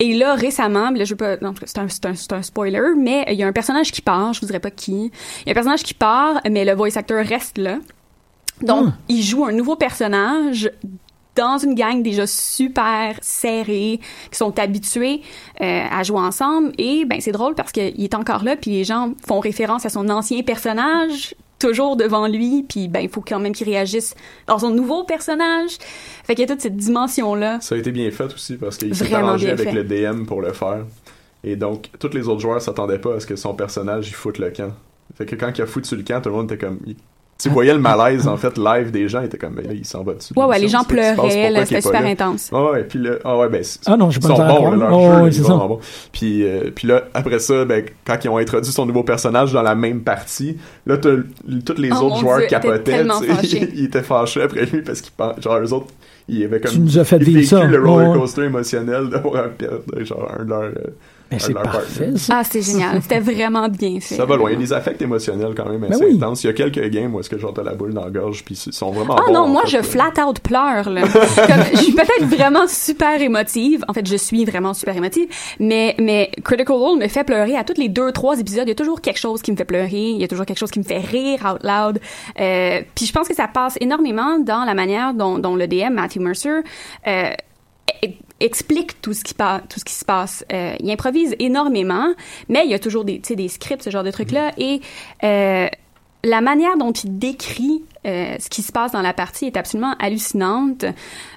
[0.00, 3.24] Et là, récemment, là, je veux pas, c'est un, c'est un, c'est un spoiler, mais
[3.30, 5.10] il y a un personnage qui part, je vous dirai pas qui.
[5.46, 7.78] Il y a un personnage qui part, mais le voice actor reste là.
[8.62, 8.92] Donc, Hmm.
[9.08, 10.70] il joue un nouveau personnage
[11.36, 14.00] dans une gang déjà super serrée,
[14.30, 15.20] qui sont habitués
[15.60, 16.72] euh, à jouer ensemble.
[16.78, 19.88] Et ben c'est drôle parce qu'il est encore là, puis les gens font référence à
[19.88, 24.14] son ancien personnage toujours devant lui, puis ben il faut quand même qu'il réagisse
[24.48, 25.78] dans son nouveau personnage.
[26.24, 27.60] Fait qu'il y a toute cette dimension là.
[27.60, 29.74] Ça a été bien fait aussi parce qu'il s'est arrangé avec fait.
[29.74, 30.84] le DM pour le faire.
[31.44, 34.38] Et donc, tous les autres joueurs s'attendaient pas à ce que son personnage il foute
[34.38, 34.72] le camp.
[35.16, 36.80] Fait que quand il a foutu le camp, tout le monde était comme.
[37.40, 39.84] Tu voyais le malaise en fait live des gens, ils étaient comme ben là, il
[39.84, 40.32] s'en va dessus.
[40.36, 42.08] Ouais, ouais, les gens pleuraient, là, c'était super là?
[42.08, 42.50] intense.
[42.50, 45.30] Ouais, ouais, puis là, ah ouais, ben, c'est- Ah non, pas ils sont bons, leur
[45.32, 45.80] jeu, Oh.
[46.10, 49.62] Puis, euh, puis là, après ça, ben, quand ils ont introduit son nouveau personnage dans
[49.62, 51.22] la même partie, là, tous
[51.76, 53.04] les Oh, autres joueurs Dieu, ils étaient capotaient,
[53.76, 55.86] ils étaient fâchés après lui parce qu'ils pensent, genre, eux autres,
[56.28, 56.72] ils avaient comme.
[56.72, 57.62] Tu nous as fait ils vivre vécu ça.
[57.64, 60.72] le roller coaster émotionnel d'avoir un, père- genre, un de leurs.
[61.30, 62.38] Mais c'est parfait, ça.
[62.38, 63.02] Ah, c'était génial.
[63.02, 64.14] C'était vraiment bien fait.
[64.16, 64.50] Ça va loin.
[64.50, 66.16] Il y a des affects émotionnels quand même assez Ben oui.
[66.16, 66.42] intenses.
[66.44, 68.44] Il y a quelques games où est-ce que genre t'as la boule dans la gorge
[68.44, 69.82] puis ils sont vraiment Ah bons, non, moi fait, je là.
[69.82, 71.02] flat out pleure là.
[71.08, 73.84] Comme, je suis peut-être vraiment super émotive.
[73.88, 75.28] En fait, je suis vraiment super émotive,
[75.60, 78.64] mais mais Critical Role me fait pleurer à tous les deux trois épisodes.
[78.66, 79.88] Il y a toujours quelque chose qui me fait pleurer.
[80.10, 82.00] Il y a toujours quelque chose qui me fait rire out loud.
[82.40, 85.92] Euh, puis je pense que ça passe énormément dans la manière dont, dont le DM
[85.92, 86.48] Matthew Mercer
[87.06, 87.30] euh,
[88.40, 92.08] explique tout ce qui passe tout ce qui se passe Euh, il improvise énormément
[92.48, 94.52] mais il y a toujours des tu sais des scripts ce genre de trucs là
[94.58, 94.80] et
[95.24, 95.66] euh,
[96.24, 99.94] la manière dont il décrit euh, ce qui se passe dans la partie est absolument
[100.00, 100.84] hallucinante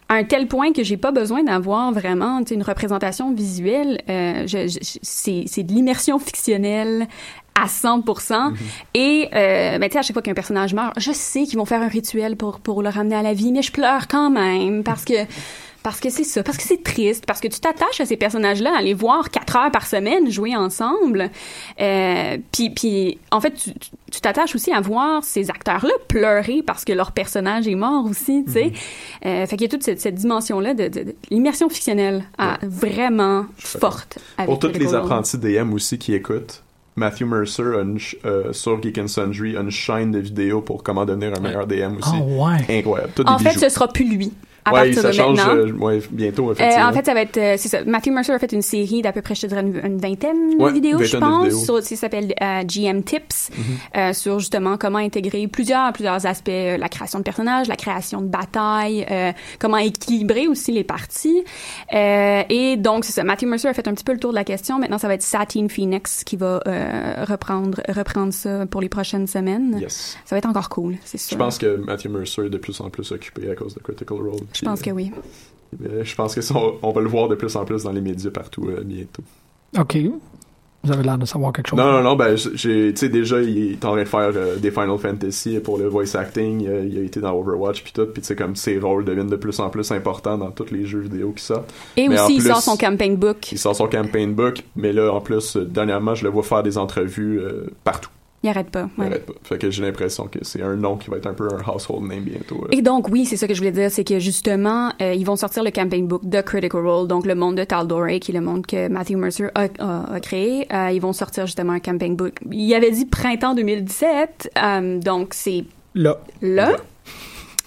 [0.10, 4.02] à un tel point que j'ai pas besoin d'avoir vraiment tu sais, une représentation visuelle.
[4.10, 7.08] Euh, je- je- c'est c'est de l'immersion fictionnelle
[7.56, 8.54] à 100%.
[8.93, 11.66] Et euh, ben, tu sais, à chaque fois qu'un personnage meurt, je sais qu'ils vont
[11.66, 14.84] faire un rituel pour, pour le ramener à la vie, mais je pleure quand même
[14.84, 15.14] parce que
[15.84, 18.71] parce que c'est ça, parce que c'est triste, parce que tu t'attaches à ces personnages-là,
[18.77, 21.29] à les voir quatre heures par semaine jouer ensemble.
[21.79, 23.53] Euh, puis, puis, en fait,
[24.11, 28.43] tu t'attaches aussi à voir ces acteurs-là pleurer parce que leur personnage est mort aussi,
[28.45, 28.71] tu sais.
[29.25, 32.59] Euh, fait qu'il y a toute cette, cette dimension-là de, de- de l'immersion fictionnelle à
[32.63, 34.19] vraiment forte.
[34.38, 36.61] avec Pour tous les apprentis DM aussi qui écoutent,
[36.95, 40.61] Matthew Mercer a une ch- euh, sur Geek and Sundry a une chaîne de vidéos
[40.61, 42.11] pour comment devenir un meilleur DM aussi.
[42.13, 42.79] Ah ouais.
[42.79, 43.13] Incroyable.
[43.15, 43.61] Tout En des fait, bijoux.
[43.61, 44.32] ce sera plus lui.
[44.64, 45.55] À ouais, partir ça de change maintenant.
[45.55, 46.86] euh, ouais, bientôt, Euh, effectivement.
[46.89, 47.84] en fait, ça va être, euh, c'est ça.
[47.84, 50.55] Matthew Mercer a fait une série d'à peu près, je te dirais, une, une vingtaine
[50.59, 51.66] Ouais, de vidéos, je vingtaine pense, vidéos.
[51.66, 53.49] sur, ça s'appelle euh, GM Tips,
[53.97, 58.28] euh, sur justement comment intégrer plusieurs, plusieurs aspects, la création de personnages, la création de
[58.28, 61.43] batailles, euh, comment équilibrer aussi les parties.
[61.93, 63.24] Euh, et donc, c'est ça.
[63.24, 64.78] Matthew Mercer a fait un petit peu le tour de la question.
[64.80, 69.28] Maintenant, ça va être Satine Phoenix qui va euh, reprendre, reprendre ça pour les prochaines
[69.28, 69.78] semaines.
[69.80, 70.18] Yes.
[70.26, 71.36] Ça va être encore cool, c'est sûr.
[71.36, 74.18] Je pense que Matthew Mercer est de plus en plus occupé à cause de Critical
[74.18, 74.41] Role.
[74.54, 75.12] Je pense que oui.
[75.86, 77.91] Euh, je pense que ça, on, on va le voir de plus en plus dans
[77.91, 79.24] les médias partout euh, bientôt.
[79.78, 79.97] OK.
[80.84, 81.78] Vous avez l'air de savoir quelque chose.
[81.78, 84.56] Non, non, non, ben, j'ai, tu sais, déjà, il est en train de faire euh,
[84.56, 88.08] des Final Fantasy pour le voice acting, euh, il a été dans Overwatch puis tout,
[88.08, 90.86] puis tu sais, comme ses rôles deviennent de plus en plus importants dans tous les
[90.86, 91.72] jeux vidéo qui sortent.
[91.97, 93.52] Et Mais aussi, il sort son campaign book.
[93.52, 96.64] Il sort son campaign book, mais là, en plus, euh, dernièrement, je le vois faire
[96.64, 98.10] des entrevues euh, partout.
[98.44, 98.89] Il arrête pas.
[98.98, 99.08] Il ouais.
[99.08, 99.34] arrête pas.
[99.44, 102.04] Fait que j'ai l'impression que c'est un nom qui va être un peu un household
[102.10, 102.64] name bientôt.
[102.66, 102.70] euh.
[102.72, 105.36] Et donc, oui, c'est ça que je voulais dire, c'est que justement, euh, ils vont
[105.36, 108.42] sortir le campaign book de Critical Role, donc le monde de Taldore, qui est le
[108.42, 110.66] monde que Matthew Mercer a, a- a créé.
[110.74, 112.34] Euh, ils vont sortir justement un campaign book.
[112.52, 115.64] Il avait dit printemps 2017, euh, donc c'est
[115.94, 116.18] Là.
[116.42, 116.78] là.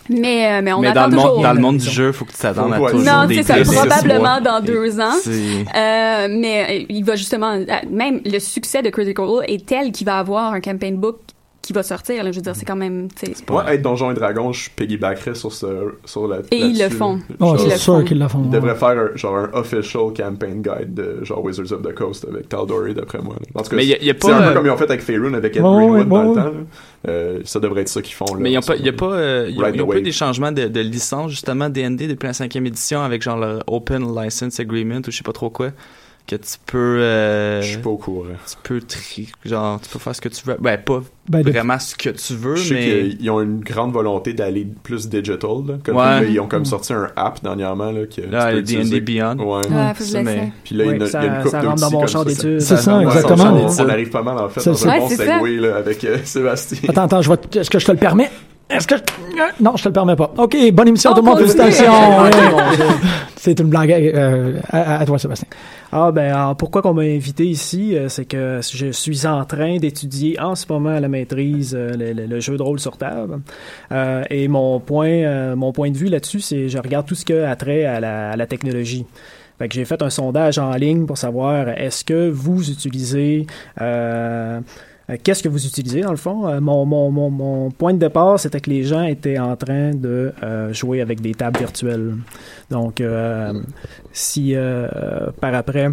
[0.08, 1.34] Mais, euh, mais on Mais attend dans le, toujours.
[1.34, 3.64] monde, dans le monde du jeu, faut que tu t'attendes à toujours Non, des c'est
[3.64, 5.14] ça, probablement dans deux ans.
[5.26, 10.06] Euh, mais il va justement, euh, même le succès de Critical Role est tel qu'il
[10.06, 11.18] va avoir un campaign book
[11.66, 12.22] qui va sortir.
[12.22, 13.08] Là, je veux dire, c'est quand même,
[13.50, 15.66] Moi, être Donjon et Dragon, je piggybackerais sur, ce,
[16.04, 16.38] sur la.
[16.50, 17.18] Et ils le font.
[17.40, 18.40] Oh, Ils c'est le sûr qu'ils le font.
[18.42, 18.60] Ils ouais.
[18.60, 22.48] devraient faire un, genre un official campaign guide de genre Wizards of the Coast avec
[22.48, 23.34] Tal'Dorei d'après moi.
[23.40, 23.46] là.
[23.60, 25.56] En tout cas, Mais c'est un peu euh, comme ils ont fait avec Faerun avec
[25.56, 26.34] Ed Ouais, ouais, Greenwood dans ouais, le ouais.
[26.34, 26.44] temps.
[26.44, 26.52] là.
[27.08, 28.24] Euh, ça devrait être ça qu'ils font.
[28.26, 29.82] Là, Mais il n'y a pas, y a pas, euh, y a- Ride y a
[29.82, 30.02] the pas eu wave.
[30.02, 34.14] des changements de, de licence, justement, D&D depuis la cinquième édition avec genre le Open
[34.14, 35.70] License Agreement ou je sais pas trop quoi,
[36.26, 38.24] que tu peux, euh, Je suis pas au courant.
[38.48, 40.56] tu peux tri, genre, tu peux faire ce que tu veux.
[40.58, 43.16] Ben, pas Ben, vraiment ce que tu veux, Je sais mais.
[43.16, 45.50] qu'ils ont une grande volonté d'aller plus digital.
[45.68, 45.74] Là.
[45.84, 46.02] Comme Ouais.
[46.02, 49.00] là, ils ont comme sorti un app dernièrement là, que Là, tu peux D&D utiliser.
[49.02, 49.36] Beyond.
[49.38, 49.66] Ouais.
[49.68, 50.52] Ouais, faut Ça, mais-.
[50.64, 51.80] Puis là, il y a Oui, une- il y a ça- une coupe ça rentre
[51.82, 52.24] dans mon champ ça.
[52.24, 52.60] d'études.
[52.60, 53.44] C'est ça, Ouais, exactement.
[53.52, 54.92] on- On, arrive pas mal en fait C'est dans ça.
[54.94, 55.16] un bon ça.
[55.16, 56.78] segway là, avec euh, Sébastien.
[56.88, 58.30] Attends, attends, je vais te- est-ce que je te le permets?
[58.70, 59.62] Est-ce que je...
[59.62, 60.32] Non, je te le permets pas.
[60.38, 61.92] OK, bonne émission On tout le monde, félicitations.
[63.36, 65.46] C'est une blague euh, à, à toi, Sébastien.
[65.92, 69.76] Ah ben alors, pourquoi qu'on m'a invité ici, euh, c'est que je suis en train
[69.76, 72.96] d'étudier en ce moment à la maîtrise euh, le, le- le jeu de rôle sur
[72.96, 73.40] table.
[73.92, 77.24] Euh, et mon point, euh, mon point de vue là-dessus, c'est je regarde tout ce
[77.26, 79.04] qui a trait à la, à la technologie.
[79.58, 83.46] Fait que j'ai fait un sondage en ligne pour savoir est-ce que vous utilisez
[85.22, 86.48] qu'est-ce que vous utilisez dans le fond?
[86.48, 91.00] Euh, mon, point de départ, c'était que les gens étaient en train de euh, jouer
[91.00, 92.14] avec des tables virtuelles.
[92.70, 93.52] Donc, euh,
[94.12, 95.90] si euh, par après,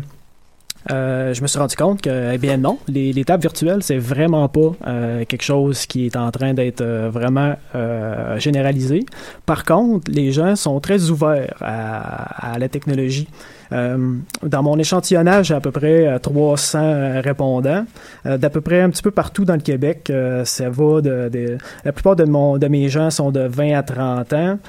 [0.90, 3.98] euh, je me suis rendu compte que, eh bien non, les, les tables virtuelles, c'est
[3.98, 9.06] vraiment pas euh, quelque chose qui est en train d'être euh, vraiment euh, généralisé.
[9.46, 13.28] Par contre, les gens sont très ouverts à la technologie.
[13.72, 17.86] Euh, dans mon échantillonnage, j'ai à peu près euh, 300 euh, répondants,
[18.26, 20.12] euh, d'à peu près un petit peu partout dans le Québec.
[20.46, 23.84] ça va de, de- la plupart de, mon, de mes gens sont de 20 à
[23.84, 24.60] 30 ans.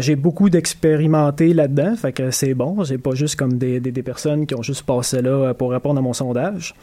[0.00, 2.82] J'ai beaucoup d'expérimentés là-dedans, fait que c'est bon.
[2.84, 5.98] J'ai pas juste comme des, des, des personnes qui ont juste passé là pour répondre
[5.98, 6.74] à mon sondage.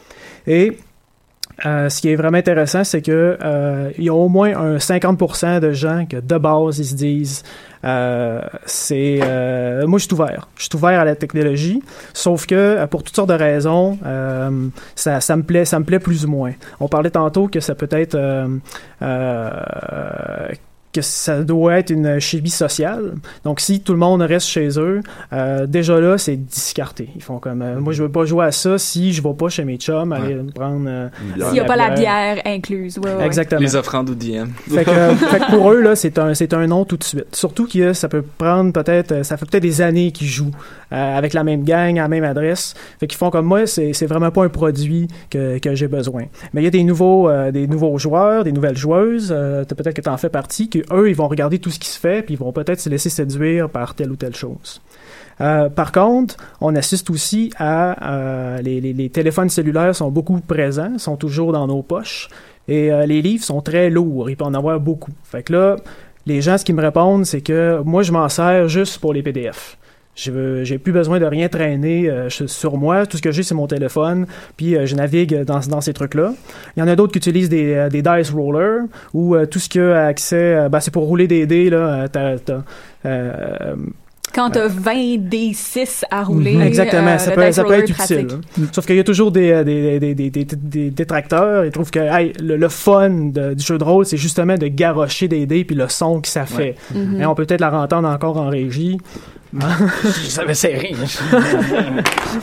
[0.46, 0.78] Et
[1.66, 4.78] euh, ce qui est vraiment intéressant, c'est que euh, il y a au moins un
[4.78, 7.44] 50% de gens que de base ils se disent
[7.84, 11.82] euh, c'est euh, moi je suis ouvert, je suis ouvert à la technologie,
[12.14, 13.98] sauf que euh, pour toutes sortes de raisons,
[14.96, 16.54] ça, ça me plaît, ça me plaît plus ou moins.
[16.80, 18.18] On parlait tantôt que ça peut être
[20.98, 23.14] que ça doit être une chimie sociale.
[23.44, 25.02] Donc, si tout le monde reste chez eux,
[25.34, 27.10] euh, déjà là, c'est discarté.
[27.16, 29.50] Ils font comme, euh, moi, je veux pas jouer à ça si je vais pas
[29.50, 30.86] chez mes chums aller me prendre.
[30.88, 32.98] euh, S'il n'y a pas la bière incluse.
[32.98, 33.26] Ouais, ouais.
[33.26, 33.62] Exactement.
[33.62, 34.48] Les offrandes au DM.
[34.70, 37.04] Fait que, euh, fait que pour eux, là, c'est un, c'est un non tout de
[37.04, 37.26] suite.
[37.36, 40.52] Surtout que ça peut prendre peut-être, ça fait peut-être des années qu'ils jouent
[40.92, 42.74] euh, avec la même gang, à la même adresse.
[43.00, 46.24] Fait qu'ils font comme moi, c'est, c'est vraiment pas un produit que, que j'ai besoin.
[46.54, 49.76] Mais il y a des nouveaux, euh, des nouveaux joueurs, des nouvelles joueuses, euh, t'as
[49.76, 52.22] peut-être que t'en fais partie, que eux, ils vont regarder tout ce qui se fait,
[52.22, 54.82] puis ils vont peut-être se laisser séduire par telle ou telle chose.
[55.40, 61.16] Euh, par contre, on assiste aussi à euh, les, téléphones cellulaires sont beaucoup présents, sont
[61.16, 62.30] toujours dans nos poches,
[62.68, 65.12] et euh, les livres sont très lourds, il peut en avoir beaucoup.
[65.24, 65.76] Fait que là,
[66.26, 69.22] les gens, ce qu'ils me répondent, c'est que moi, je m'en sers juste pour les
[69.22, 69.78] PDF.
[70.18, 73.06] J'ai plus besoin de rien traîner euh, sur moi.
[73.06, 74.26] Tout ce que j'ai, c'est mon téléphone.
[74.58, 76.34] Puis euh, je navigue dans, dans ces trucs-là.
[76.76, 79.60] Il y en a d'autres qui utilisent des, euh, des dice rollers où euh, tout
[79.60, 81.78] ce qui a accès, euh, ben, c'est pour rouler des dés là.
[81.78, 82.62] euh, t'as- t'as,
[83.06, 83.76] euh,
[84.34, 86.56] Quand t'as 20 D6 à rouler.
[86.56, 86.62] Mhm.
[86.64, 88.28] Exactement, euh, ça, le peut, dice ça peut roller être utile.
[88.60, 88.64] hein.
[88.72, 91.64] Sauf qu'il y a toujours des, des, des, des, des, des- des détracteurs.
[91.64, 94.68] Ils trouvent que hey, le, le fun de- du jeu de rôle, c'est justement de
[94.68, 96.76] garrocher des dés puis le son que ça fait.
[96.94, 97.00] Ouais.
[97.02, 97.22] Mhm.
[97.22, 98.98] Et on peut peut-être la entendre encore en régie.
[100.54, 100.94] Serrer.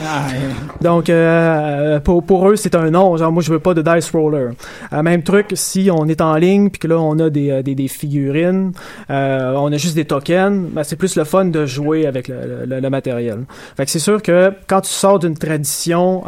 [0.03, 0.27] Ah,
[0.81, 3.17] Donc, euh, pour, pour eux, c'est un non.
[3.17, 4.53] Genre, moi, je veux pas de dice roller.
[4.93, 7.63] Euh, même truc, si on est en ligne, puis que là, on a des, euh,
[7.63, 8.73] des, des figurines,
[9.09, 13.45] on a juste des tokens, ben, c'est plus le fun de jouer avec le, matériel.
[13.77, 16.23] Fait que c'est sûr que quand tu sors d'une tradition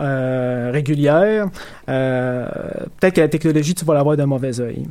[0.73, 1.47] régulière,
[1.87, 4.87] peut-être que la technologie, tu vas l'avoir d'un mauvais œil.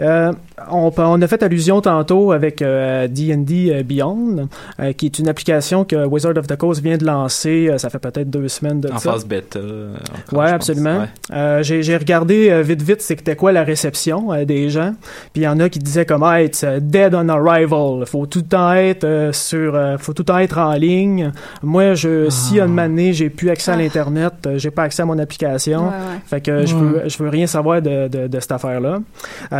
[0.00, 0.32] Euh,
[0.70, 4.48] on, on a fait allusion tantôt avec euh, D&D euh, Beyond,
[4.80, 7.68] euh, qui est une application que Wizard of the Coast vient de lancer.
[7.70, 9.12] euh, ça fait peut-être deux semaines de En ça.
[9.12, 9.58] phase bêta.
[9.58, 9.94] euh,
[10.26, 11.00] encore, Ouais, absolument.
[11.00, 11.06] Ouais.
[11.36, 14.94] Euh, j'ai regardé euh, vite vite c'était quoi la réception euh, des gens.
[15.32, 18.06] Puis il y en a qui disaient comme ah, it's euh, dead on arrival.
[18.06, 21.32] Faut tout le temps être euh, sur euh, faut tout le temps être en ligne.
[21.62, 25.06] Moi je si une année j'ai plus accès à l'internet, euh, j'ai pas accès à
[25.06, 25.80] mon application.
[25.82, 26.20] Ouais, ouais.
[26.26, 29.00] Fait que je veux je veux rien savoir de de, de cette affaire là.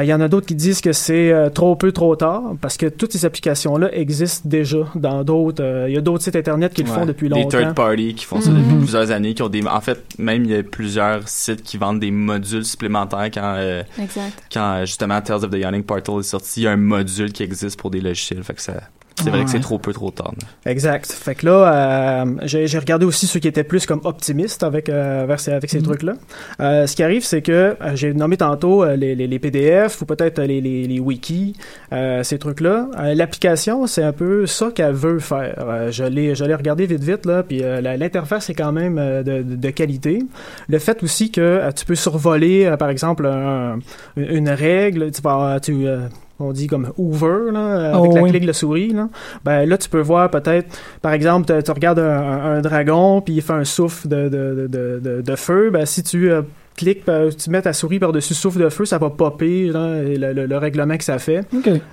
[0.01, 2.77] Il y en a d'autres qui disent que c'est euh, trop peu trop tard parce
[2.77, 6.37] que toutes ces applications là existent déjà dans d'autres euh, il y a d'autres sites
[6.37, 7.59] internet qui le font depuis Des longtemps.
[7.59, 8.63] third party qui font ça Mhm.
[8.63, 9.67] depuis plusieurs années, qui ont des.
[9.67, 13.55] En fait, même il y a plusieurs sites qui vendent des modules supplémentaires quand.
[13.57, 14.43] euh, Exact.
[14.53, 17.33] Quand euh, justement Tales of the Yawning Portal est sorti, il y a un module
[17.33, 18.43] qui existe pour des logiciels.
[18.43, 18.75] Fait que ça.
[19.17, 19.45] C'est vrai Ouais.
[19.45, 20.33] que c'est trop peu trop tard.
[20.67, 21.11] Exact.
[21.13, 25.25] Fait que là, euh, j'ai regardé aussi ceux qui étaient plus comme optimistes avec, euh,
[25.29, 25.85] vers ces- avec ces Mhm.
[25.85, 26.13] trucs-là.
[26.61, 30.01] Euh, ce qui arrive, c'est que euh, j'ai nommé tantôt euh, les, les, les PDF
[30.01, 31.55] ou peut-être les, les, les wikis,
[31.93, 32.89] euh, ces trucs-là.
[32.99, 35.55] Euh, L'application, c'est un peu ça qu'elle veut faire.
[35.59, 38.99] Euh, je l'ai je l'ai regardé vite vite, là, puis euh, l'interface est quand même
[38.99, 40.21] euh, de, de, de qualité.
[40.69, 43.79] Le fait aussi que euh, tu peux survoler, euh, par exemple, un-
[44.17, 45.61] une règle, tu vas...
[45.61, 46.07] Tu, euh,
[46.41, 48.31] on dit comme Hoover, là, avec Oh, la oui.
[48.31, 49.09] clique de la souris, là.
[49.45, 53.43] Ben là, tu peux voir peut-être, par exemple, tu- tu regardes un, dragon, puis il
[53.43, 55.71] fait un souffle de, de, de, de, feu.
[55.71, 56.43] Ben si tu euh,
[56.77, 60.33] cliques, euh, tu mets ta souris par-dessus souffle de feu, ça va popper là, le,
[60.33, 61.45] le- le règlement que ça fait.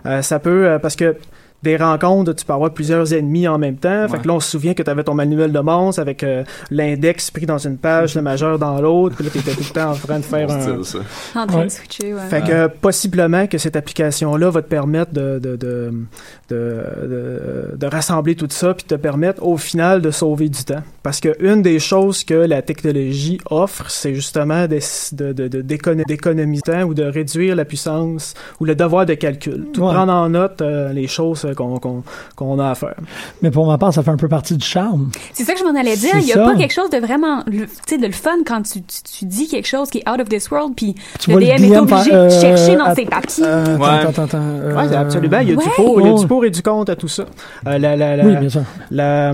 [0.06, 1.16] Euh, ça peut, euh, parce que
[1.64, 4.07] des rencontres, tu peux avoir plusieurs ennemis en même temps.
[4.07, 6.43] Fait que là, on se souvient que tu avais ton manuel de monstre avec euh,
[6.72, 9.74] l'index pris dans une page, le majeur dans l'autre, puis là, tu étais tout le
[9.74, 10.62] temps en train de faire un...
[10.62, 10.99] style, ça.
[11.39, 11.66] En train Ouais.
[11.66, 12.20] de switcher, ouais.
[12.30, 15.93] Fait que euh, possiblement que cette application-là va te permettre de, de, de,
[16.49, 16.55] de,
[17.07, 20.84] de- de rassembler tout ça puis te permettre au final de sauver du temps.
[21.03, 24.80] Parce que une des choses que la technologie offre, c'est justement de,
[25.14, 29.05] de, de, de- d'écono- d'économiser du temps ou de réduire la puissance ou le devoir
[29.05, 29.68] de calcul.
[29.74, 29.93] Tout Ouais.
[29.93, 32.04] prendre en note euh, les choses qu'on qu'on
[32.36, 32.95] qu'on a à faire.
[33.41, 35.10] Mais pour ma part, ça fait un peu partie du charme.
[35.34, 36.16] C'est ça que je m'en allais dire.
[36.16, 36.43] Il y a ça.
[36.45, 39.47] pas quelque chose de vraiment, tu sais, de le fun quand tu, tu, tu dis
[39.47, 41.70] quelque chose qui est out of this world, puis Tu le vois le DM est
[41.70, 43.43] DM obligé de euh, chercher dans ses papiers.
[43.45, 43.89] euh, attends, Ouais.
[44.10, 45.39] attends, attends, euh, Ouais, absolument.
[45.39, 45.64] Il y a, Ouais.
[45.64, 47.24] du pour, il y a du pour et du contre à tout ça.
[47.68, 48.62] Euh, la, la, la, Oui, bien sûr.
[48.91, 49.34] la-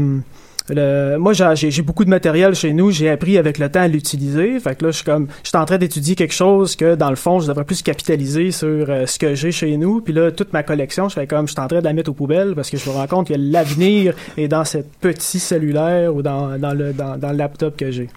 [0.69, 2.89] le- moi, j'ai- beaucoup de matériel chez nous.
[2.91, 4.59] J'ai appris avec le temps à l'utiliser.
[4.59, 7.09] Fait que là, je suis comme, je suis en train d'étudier quelque chose que, dans
[7.09, 10.01] le fond, je devrais plus capitaliser sur euh, ce que j'ai chez nous.
[10.01, 12.09] Puis là, toute ma collection, je fais comme, je suis en train de la mettre
[12.09, 16.15] aux poubelles parce que je me rends compte que l'avenir est dans ce petit cellulaire
[16.15, 18.09] ou dans, dans le, dans, dans le laptop que j'ai.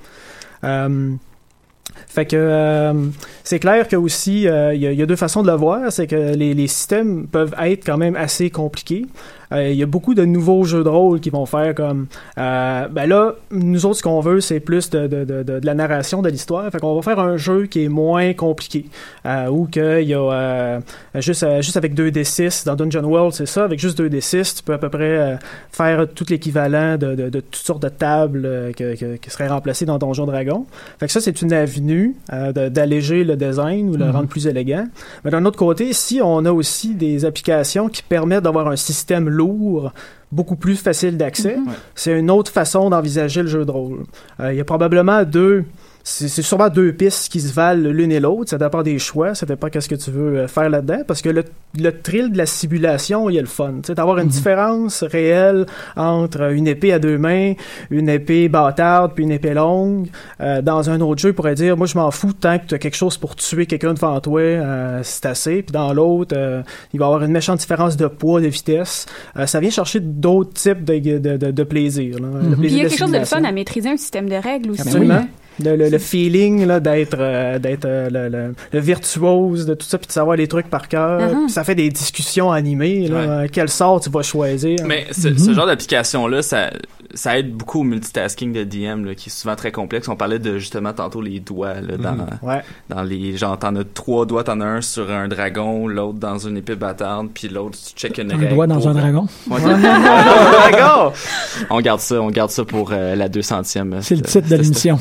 [0.64, 1.10] Euh,
[2.06, 2.92] fait que euh,
[3.44, 5.56] c'est clair que aussi euh, il y, a- il y a deux façons de le
[5.56, 9.06] voir, c'est que les, les systèmes peuvent être quand même assez compliqués.
[9.52, 12.06] Euh, Il y a beaucoup de nouveaux jeux de rôle qui vont faire comme
[12.38, 15.74] euh, ben là nous autres ce qu'on veut c'est plus de, de, de, de, la
[15.74, 16.70] narration de l'histoire.
[16.70, 18.86] Fait qu'on va faire un jeu qui est moins compliqué
[19.26, 20.80] euh, ou qu'il y a
[21.16, 24.78] juste juste avec 2d6 dans Dungeon World c'est ça avec juste 2d6 tu peux à
[24.78, 25.38] peu près
[25.72, 29.84] faire tout l'équivalent de, de, de toutes sortes de tables que, que- qui seraient remplacées
[29.86, 30.66] dans Donjon Dragon.
[30.98, 34.10] Fait que ça, c'est une avenue euh, d'alléger le design ou le Mhm.
[34.10, 34.86] rendre plus élégant.
[35.24, 39.28] Mais d'un autre côté, si on a aussi des applications qui permettent d'avoir un système
[39.38, 39.92] lourd,
[40.30, 41.72] beaucoup plus facile d'accès, Mhm.
[41.94, 44.00] c'est une autre façon d'envisager le jeu de rôle.
[44.40, 45.64] Euh, Il y a probablement deux...
[46.10, 48.48] C'est c'est sûrement deux pistes qui se valent l'une et l'autre.
[48.48, 49.34] Ça dépend des choix.
[49.34, 51.02] Ça dépend qu'est-ce que tu veux euh, faire là-dedans.
[51.06, 51.44] Parce que le,
[51.78, 53.74] le thrill de la simulation, il y a le fun.
[53.82, 54.30] Tu sais, d'avoir une Mhm.
[54.30, 57.52] différence réelle entre une épée à deux mains,
[57.90, 60.08] une épée bâtarde puis une épée longue.
[60.40, 62.74] Euh, dans un autre jeu, il pourrait dire, moi, je m'en fous tant que tu
[62.74, 65.62] as quelque chose pour tuer quelqu'un devant toi, euh, c'est assez.
[65.62, 66.62] Puis dans l'autre, euh,
[66.94, 69.04] il va y avoir une méchante différence de poids, de vitesse.
[69.36, 72.18] Euh, ça vient chercher d'autres types de, de, de, de plaisir.
[72.18, 72.28] là.
[72.28, 72.56] Le Mhm.
[72.56, 74.70] Puis il y a quelque chose de le fun à maîtriser un système de règles
[74.70, 74.80] aussi.
[74.82, 75.26] Absolument.
[75.64, 79.86] Le, le, le feeling là, d'être euh, d'être euh, le, le, le virtuose de tout
[79.86, 81.48] ça puis de savoir les trucs par cœur Uh-huh.
[81.48, 84.78] Ça fait des discussions animées là, euh, quel sort tu vas choisir?
[84.86, 86.70] Mais ce, ce genre d'application-là, ça,
[87.14, 90.08] ça aide beaucoup au multitasking de DM, là, qui est souvent très complexe.
[90.08, 92.26] On parlait de justement tantôt les doigts, là, dans, Mhm.
[92.42, 92.60] Ouais.
[92.88, 93.36] dans les.
[93.36, 96.74] Genre, t'en as trois doigts, t'en as un sur un dragon, l'autre dans une épée
[96.76, 98.54] bâtarde, puis l'autre, tu check une Un règle.
[98.54, 99.26] doigt dans un dragon?
[99.50, 99.78] Ouais, dans un
[100.70, 101.12] dragon!
[101.70, 104.00] On garde ça, on garde ça pour euh, la 200e.
[104.02, 104.98] C'est le titre de l'émission.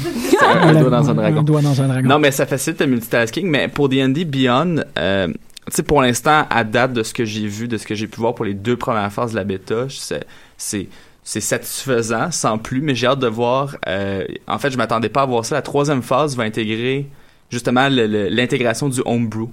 [0.62, 1.40] Un, doigt dans un dragon.
[1.40, 2.08] Un doigt dans un dragon.
[2.10, 3.48] Non, mais ça facilite le multitasking.
[3.48, 5.34] Mais pour D&D Beyond, euh, tu
[5.70, 8.20] sais, pour l'instant, à date de ce que j'ai vu, de ce que j'ai pu
[8.20, 10.26] voir pour les deux premières phases de la bêta, c'est
[10.58, 10.88] c'est
[11.24, 12.82] c'est satisfaisant, sans plus.
[12.82, 13.76] Mais j'ai hâte de voir.
[13.88, 15.56] euh, en fait, je m'attendais pas à voir ça.
[15.56, 17.08] La troisième phase va intégrer
[17.50, 19.50] justement le- le- l'intégration du homebrew.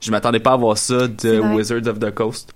[0.00, 1.40] Je m'attendais pas à voir ça de.
[1.56, 2.50] Wizards of the Coast.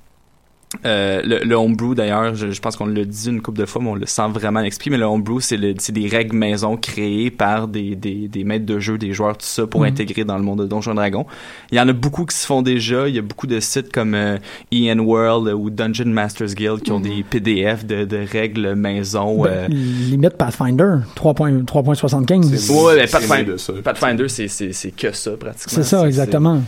[0.87, 3.83] Euh, le, le homebrew d'ailleurs, je, je pense qu'on l'a dit une couple de fois,
[3.83, 4.62] mais on le sent vraiment à.
[4.91, 8.64] Mais le homebrew, c'est le- c'est des règles maison créées par des, des, des maîtres
[8.66, 9.87] de jeu, des joueurs, tout ça, pour Mhm.
[9.89, 11.27] intégrer dans le monde de Donjons Dragon.
[11.70, 13.07] Il y en a beaucoup qui se font déjà.
[13.09, 14.39] Il y a beaucoup de sites comme euh,
[14.73, 17.03] EN World ou Dungeon Masters Guild qui ont Mhm.
[17.16, 19.43] des PDF de, de règles maison.
[19.43, 22.70] Ben, euh, limite Pathfinder, 3.- 3.75.
[22.70, 23.57] Ouais, c'est Pathfinder.
[23.85, 25.73] Pathfinder, c'est, c'est, c'est que ça, pratiquement.
[25.75, 26.62] C'est ça, exactement.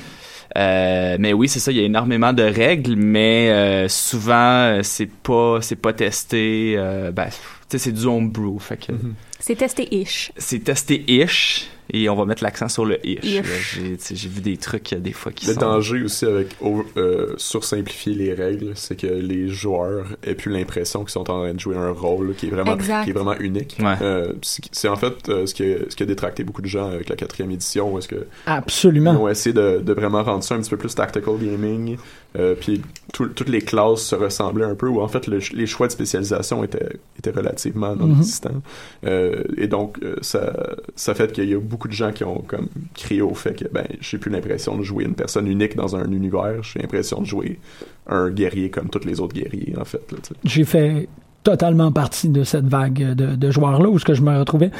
[0.56, 1.72] Euh, mais oui, c'est ça.
[1.72, 6.74] Il y a énormément de règles, mais euh, souvent c'est pas, c'est pas testé.
[6.76, 7.32] euh, ben, tu
[7.68, 8.92] sais, c'est du homebrew, fait que
[9.40, 10.30] C'est testé-ish.
[10.36, 11.66] c'est testé ish.
[11.92, 13.20] Et on va mettre l'accent sur le ish.
[13.20, 15.60] J'ai, vu des trucs euh, des fois qui Le sont.
[15.60, 16.56] danger aussi avec
[16.96, 21.52] euh, sursimplifier les règles, c'est que les joueurs aient plus l'impression qu'ils sont en train
[21.52, 23.76] de jouer un rôle qui est vraiment qui est vraiment unique.
[23.80, 23.94] Ouais.
[24.00, 24.32] Euh,
[24.72, 27.10] c'est en fait euh, ce qui a, ce qui a détracté beaucoup de gens avec
[27.10, 29.12] la quatrième édition, où est-ce que Absolument.
[29.12, 31.98] ils ont essayé de, de vraiment rendre ça un petit peu plus tactical gaming,
[32.38, 32.80] euh, puis
[33.12, 35.92] tout- toutes les classes se ressemblaient un peu, où en fait le- les choix de
[35.92, 38.18] spécialisation étaient, étaient relativement non Mhm.
[38.18, 38.62] existants.
[39.04, 40.52] Euh, et donc euh, ça,
[40.96, 43.64] ça fait qu'il y a beaucoup de gens qui ont comme crié au fait que
[43.70, 47.26] ben j'ai plus l'impression de jouer une personne unique dans un univers, j'ai l'impression de
[47.26, 47.58] jouer
[48.06, 50.00] un guerrier comme tous les autres guerriers en fait.
[50.44, 51.08] J'ai fait
[51.42, 54.70] totalement partie de cette vague de, joueurs-là où ce que je me retrouvais.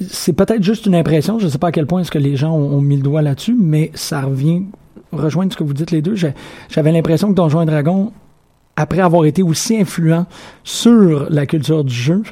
[0.00, 2.36] C'est peut-être juste une impression, je ne sais pas à quel point est-ce que les
[2.36, 4.64] gens ont, mis le doigt là-dessus, mais ça revient
[5.12, 6.14] rejoindre ce que vous dites les deux.
[6.14, 8.12] J'avais l'impression que Donjons et Dragons,
[8.76, 10.26] après avoir été aussi influent
[10.64, 12.22] sur la culture du jeu,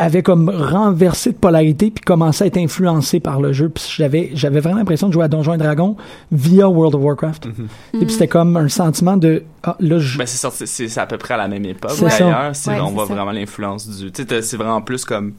[0.00, 3.68] avait comme renversé de polarité puis commençait à être influencé par le jeu.
[3.68, 5.96] Puis j'avais j'avais vraiment l'impression de jouer à Donjons et Dragons
[6.32, 7.46] via World of Warcraft.
[7.94, 11.00] Et puis c'était comme un sentiment de ah là je Ben, c'est sorti, c'est, c'est
[11.00, 11.92] à peu près à la même époque.
[11.94, 12.18] C'est ça.
[12.24, 13.14] D'ailleurs, c'est, Ouais, on c'est voit ça.
[13.14, 14.10] vraiment l'influence du.
[14.10, 15.34] Tu sais, c'est vraiment plus comme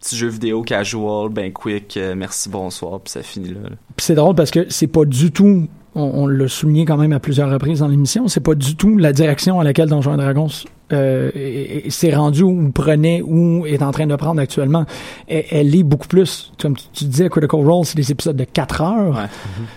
[0.00, 3.60] petit jeu vidéo casual, ben quick, euh, merci, bonsoir, puis ça finit là.
[3.64, 3.68] là.
[3.96, 7.12] Puis c'est drôle parce que c'est pas du tout, on, on l'a souligné quand même
[7.12, 10.16] à plusieurs reprises dans l'émission, c'est pas du tout la direction à laquelle Donjons et
[10.16, 10.48] Dragons
[10.90, 14.84] s'est rendue ou prenait ou est en train de prendre actuellement,
[15.28, 18.44] elle, elle est beaucoup plus, comme tu, tu disais, Critical Role, c'est des épisodes de
[18.44, 19.28] 4 heures.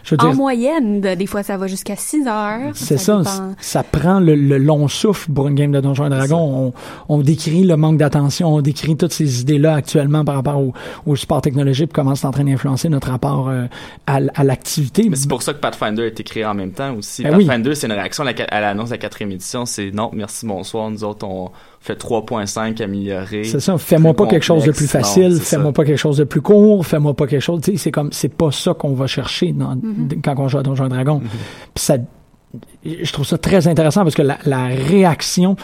[0.04, 2.72] Je veux En moyenne, de- des fois, ça va jusqu'à 6 heures.
[2.74, 3.22] c'est ça,
[3.60, 6.74] ça prend le, le long souffle pour une game de Donjons et Dragons.
[7.10, 10.74] On, on décrit le manque d'attention, on décrit toutes ces idées-là actuellement par rapport au,
[11.06, 13.66] au support technologique, comment c'est en train d'influencer notre rapport euh,
[14.08, 15.08] à, l'activité.
[15.10, 17.24] Mais c'est pour ça que Pathfinder a été créé en même temps aussi.
[17.24, 17.46] Ben oui.
[17.46, 19.66] Pathfinder, c'est une réaction à la- à l'annonce de la quatrième édition.
[19.66, 20.90] C'est non, merci, bonsoir.
[20.90, 23.44] Nous nous autres, on fait 3.5 amélioré.
[23.44, 26.42] C'est ça, fais-moi pas quelque chose de plus facile, fais-moi pas quelque chose de plus
[26.42, 29.54] court, fais-moi pas quelque chose, tu sais, c'est comme, c'est pas ça qu'on va chercher
[29.54, 30.22] mhm.
[30.24, 31.20] quand on joue à Donjon Dragon.
[31.20, 31.98] Mm
[32.86, 35.56] je trouve ça très intéressant parce que la, réaction,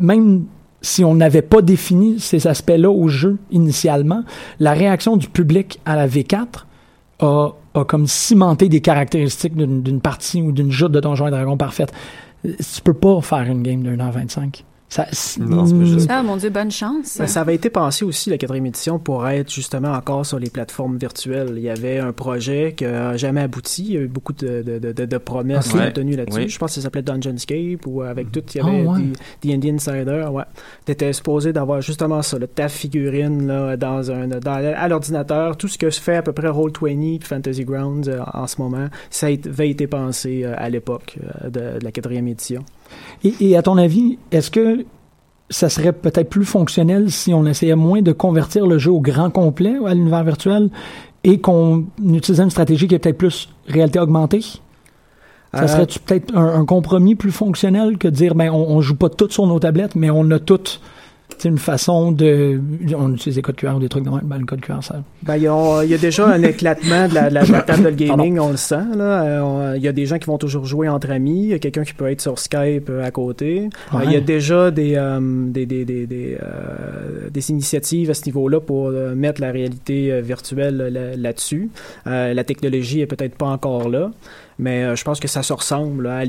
[0.00, 0.44] même
[0.82, 4.24] si on n'avait pas défini ces aspects-là au jeu initialement,
[4.60, 6.64] la réaction du public à la V4
[7.20, 7.52] a,
[7.86, 11.92] comme cimenté des caractéristiques d'une partie ou d'une joute de Donjons et Dragons parfaite.
[12.44, 14.62] Euh, tu peux pas faire une game de 1h25.
[14.94, 15.06] Ça.
[16.08, 17.20] Ah mon dieu, bonne chance.
[17.26, 20.98] Ça avait été pensé aussi la quatrième édition pour être justement encore sur les plateformes
[20.98, 21.54] virtuelles.
[21.56, 23.84] Il y avait un projet qui n'a jamais abouti.
[23.86, 25.88] Il y a eu beaucoup de, de, de, de promesses okay.
[25.88, 26.48] obtenues là-dessus.
[26.48, 28.84] Je pense que ça s'appelait Dungeonscape ou avec tout, il y avait.
[29.40, 30.28] The, Indian Insider.
[30.30, 30.44] Ouais.
[30.84, 35.56] T'étais supposé d'avoir justement ça, le, ta figurine là, dans un, dans, à l'ordinateur.
[35.56, 38.60] Tout ce que se fait à peu près Roll20 puis Fantasy Grounds euh, en ce
[38.60, 42.64] moment, ça avait été pensé euh, à l'époque euh, de, de la quatrième édition.
[43.22, 44.84] Et, et à ton avis, est-ce que
[45.50, 49.30] ça serait peut-être plus fonctionnel si on essayait moins de convertir le jeu au grand
[49.30, 50.70] complet à l'univers virtuel
[51.22, 54.40] et qu'on utilisait une stratégie qui est peut-être plus réalité augmentée?
[55.52, 58.80] Ça Euh, serait peut-être un, un compromis plus fonctionnel que de dire ben on, on
[58.80, 60.80] joue pas tout sur nos tablettes, mais on a toutes
[61.38, 62.60] c'est une façon de
[62.96, 64.20] on utilise des codes QR ou des trucs même.
[64.24, 67.08] Ben, le code QR ça Ben, il y, a, il y a déjà un éclatement
[67.08, 68.84] de la, la- table de gaming, on le sent.
[68.96, 69.22] Là.
[69.24, 71.44] Euh, Il y a des gens qui vont toujours jouer entre amis.
[71.44, 73.68] Il y a quelqu'un qui peut être sur Skype euh, à côté.
[73.92, 74.04] Euh, Ouais.
[74.06, 76.36] il y a déjà des, euh, des, des, des, des,
[77.30, 81.70] des initiatives à ce niveau-là pour mettre la réalité virtuelle là- là-dessus.
[82.06, 84.10] La technologie est peut-être pas encore là.
[84.58, 86.04] Mais euh, je pense que ça se ressemble.
[86.04, 86.18] là.
[86.18, 86.20] À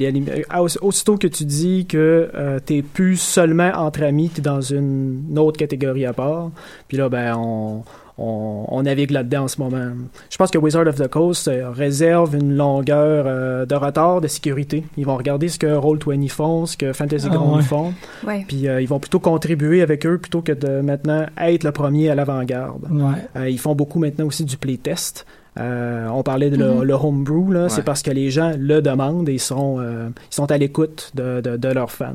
[0.57, 4.61] à- auss- aussitôt que tu dis que euh, t'es plus seulement entre amis, t'es dans
[4.61, 6.49] une, une autre catégorie à part.
[6.88, 7.84] Puis là, ben, on,
[8.17, 9.89] on, on navigue là-dedans en ce moment.
[10.30, 14.28] Je pense que Wizard of the Coast euh, réserve une longueur euh, de retard de
[14.28, 14.86] sécurité.
[14.97, 17.61] Ils vont regarder ce que Roll20 font, ce que Fantasy Ah, Ground ouais.
[17.61, 17.93] font.
[18.26, 18.43] Ouais.
[18.47, 22.09] Puis euh, ils vont plutôt contribuer avec eux plutôt que de maintenant être le premier
[22.09, 22.88] à l'avant-garde.
[22.89, 23.13] Ouais.
[23.41, 25.26] Euh, ils font beaucoup maintenant aussi du playtest.
[25.57, 26.81] Euh, on parlait de le, Mhm.
[26.83, 27.69] le homebrew, là, Ouais.
[27.69, 31.11] c'est parce que les gens le demandent et ils sont, euh, ils sont à l'écoute
[31.15, 32.13] de, de, de leurs fans.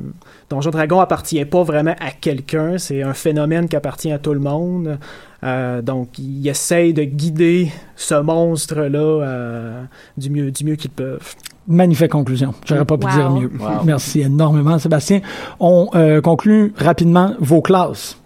[0.49, 4.39] Donjon Dragon appartient pas vraiment à quelqu'un, c'est un phénomène qui appartient à tout le
[4.39, 4.99] monde.
[5.43, 9.83] Euh, donc, ils essayent de guider ce monstre-là euh,
[10.17, 11.33] du mieux, du mieux qu'ils peuvent.
[11.67, 12.53] Magnifique conclusion.
[12.65, 13.11] J'aurais pas pu Wow.
[13.13, 13.51] dire mieux.
[13.59, 13.83] Wow.
[13.85, 15.21] Merci énormément, Sébastien.
[15.59, 18.19] On euh, conclut rapidement vos classes.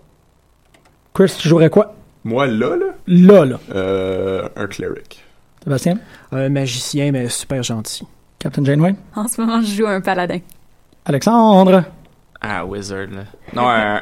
[1.13, 1.95] Chris, tu jouerais quoi?
[2.25, 2.85] Moi, là, là?
[3.05, 3.59] Là, là.
[3.73, 5.23] Euh, un cleric.
[5.63, 5.99] Sébastien?
[6.31, 8.03] Un magicien, mais super gentil.
[8.39, 8.95] Captain Janeway?
[9.15, 10.39] En ce moment, je joue un paladin.
[11.05, 11.83] Alexandre?
[12.41, 13.25] Ah, Wizard, là.
[13.53, 14.01] Non, un,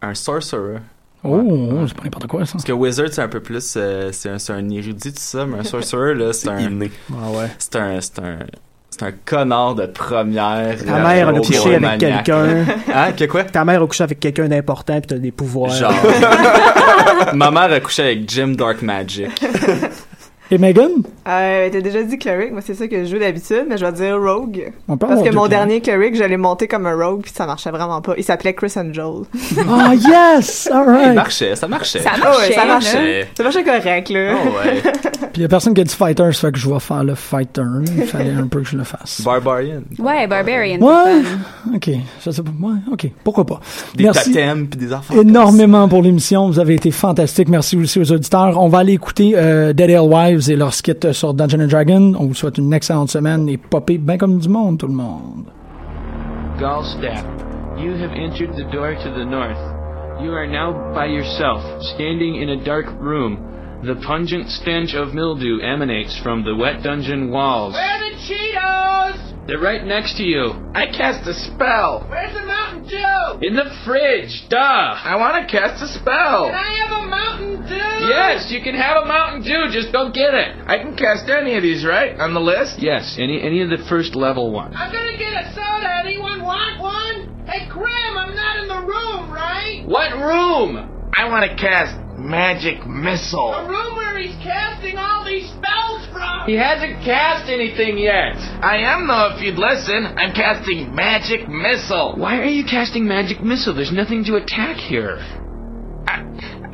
[0.00, 0.78] un Sorcerer.
[1.24, 2.52] Oh, c'est pas n'importe quoi, ça.
[2.52, 3.74] Parce que Wizard, c'est un peu plus.
[3.76, 6.80] euh, c'est un, érudit, tout ça, mais un Sorcerer, là, c'est un.
[7.12, 7.50] Ah ouais.
[7.58, 8.00] C'est un.
[8.00, 8.38] C'est un.
[8.96, 10.76] C'est un connard de première.
[10.84, 12.44] Ta mère a couché avec quelqu'un.
[12.94, 13.42] Hein, que quoi?
[13.42, 15.72] Ta mère a couché avec quelqu'un d'important puis t'as des pouvoirs.
[15.72, 15.92] Genre.
[17.34, 19.30] Ma mère a couché avec Jim Dark Magic.
[20.50, 20.90] Et Megan?
[21.26, 23.92] Euh, t'as déjà dit cleric, moi c'est ça que je joue d'habitude, mais je vais
[23.92, 24.72] dire rogue.
[24.88, 27.46] On peut Parce que mon dernier cleric, je l'ai monté comme un rogue, puis ça
[27.46, 28.12] marchait vraiment pas.
[28.18, 29.24] Il s'appelait Chris and Joel.
[29.56, 30.68] Oh, yes!
[30.70, 32.00] All Il marchait, ça marchait.
[32.00, 33.28] Ça marchait, ça marchait.
[33.34, 34.34] Ça marchait correct, là.
[34.34, 34.82] Oh, ouais.
[35.32, 37.02] Puis il y a personne qui a dit fighter, ça fait que je vais faire
[37.04, 37.62] le fighter.
[37.96, 39.22] Il fallait un peu que je le fasse.
[39.22, 39.80] Barbarian.
[39.98, 40.78] Ouais, Barbarian.
[40.78, 41.22] Ouais.
[41.74, 41.90] Ok.
[42.24, 42.50] Je sais pas.
[42.60, 43.06] Ouais, ok.
[43.24, 43.60] Pourquoi pas.
[43.94, 45.14] Des Merci totems puis des enfants.
[45.20, 46.48] énormément pour l'émission.
[46.48, 47.48] Vous avez été fantastique.
[47.48, 48.62] Merci aussi aux auditeurs.
[48.62, 49.90] On va aller écouter euh, Dead
[50.34, 52.14] Wives et leur skit sur Dungeon and Dragon.
[52.18, 55.46] On vous souhaite une excellente semaine et popez bien comme du monde, tout le monde.
[56.58, 57.24] Galstaff,
[57.78, 59.58] you have entered the door to the north.
[60.20, 61.62] You are now by yourself,
[61.94, 63.38] standing in a dark room.
[63.84, 67.74] The pungent stench of mildew emanates from the wet dungeon walls.
[67.74, 69.33] Where are the Cheetos?
[69.46, 70.52] They're right next to you.
[70.74, 72.06] I cast a spell.
[72.08, 73.46] Where's the Mountain Dew?
[73.46, 74.56] In the fridge, duh!
[74.56, 76.46] I want to cast a spell.
[76.48, 78.08] Can I have a Mountain Dew?
[78.08, 80.56] Yes, you can have a Mountain Dew, just go get it.
[80.66, 82.18] I can cast any of these, right?
[82.18, 82.78] On the list?
[82.78, 84.74] Yes, any any of the first level ones.
[84.78, 85.92] I'm gonna get a soda.
[86.04, 87.44] Anyone want one?
[87.46, 89.82] Hey, Grim, I'm not in the room, right?
[89.84, 91.03] What room?
[91.16, 93.54] I want to cast magic missile.
[93.54, 96.46] A room where he's casting all these spells from.
[96.46, 98.34] He hasn't cast anything yet.
[98.62, 100.06] I am though, if you'd listen.
[100.18, 102.14] I'm casting magic missile.
[102.16, 103.74] Why are you casting magic missile?
[103.74, 105.18] There's nothing to attack here.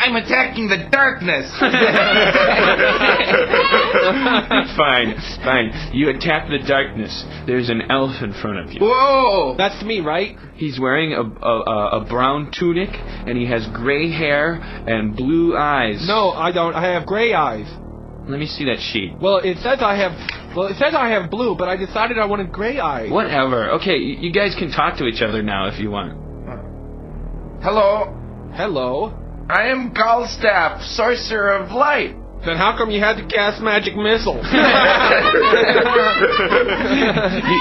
[0.00, 1.50] I'm attacking the darkness.
[4.76, 5.90] fine, fine.
[5.92, 7.24] You attack the darkness.
[7.46, 8.80] There's an elf in front of you.
[8.80, 9.54] Whoa!
[9.58, 10.36] That's me, right?
[10.54, 16.06] He's wearing a, a, a brown tunic, and he has gray hair and blue eyes.
[16.06, 16.74] No, I don't.
[16.74, 17.66] I have gray eyes.
[18.28, 19.18] Let me see that sheet.
[19.20, 20.56] Well, it says I have.
[20.56, 23.10] Well, it says I have blue, but I decided I wanted gray eyes.
[23.10, 23.72] Whatever.
[23.72, 26.12] Okay, you guys can talk to each other now if you want.
[27.62, 28.16] Hello.
[28.54, 29.19] Hello.
[29.50, 32.14] I am Galstaff, sorcerer of light.
[32.46, 34.46] Then how come you had to cast magic missiles?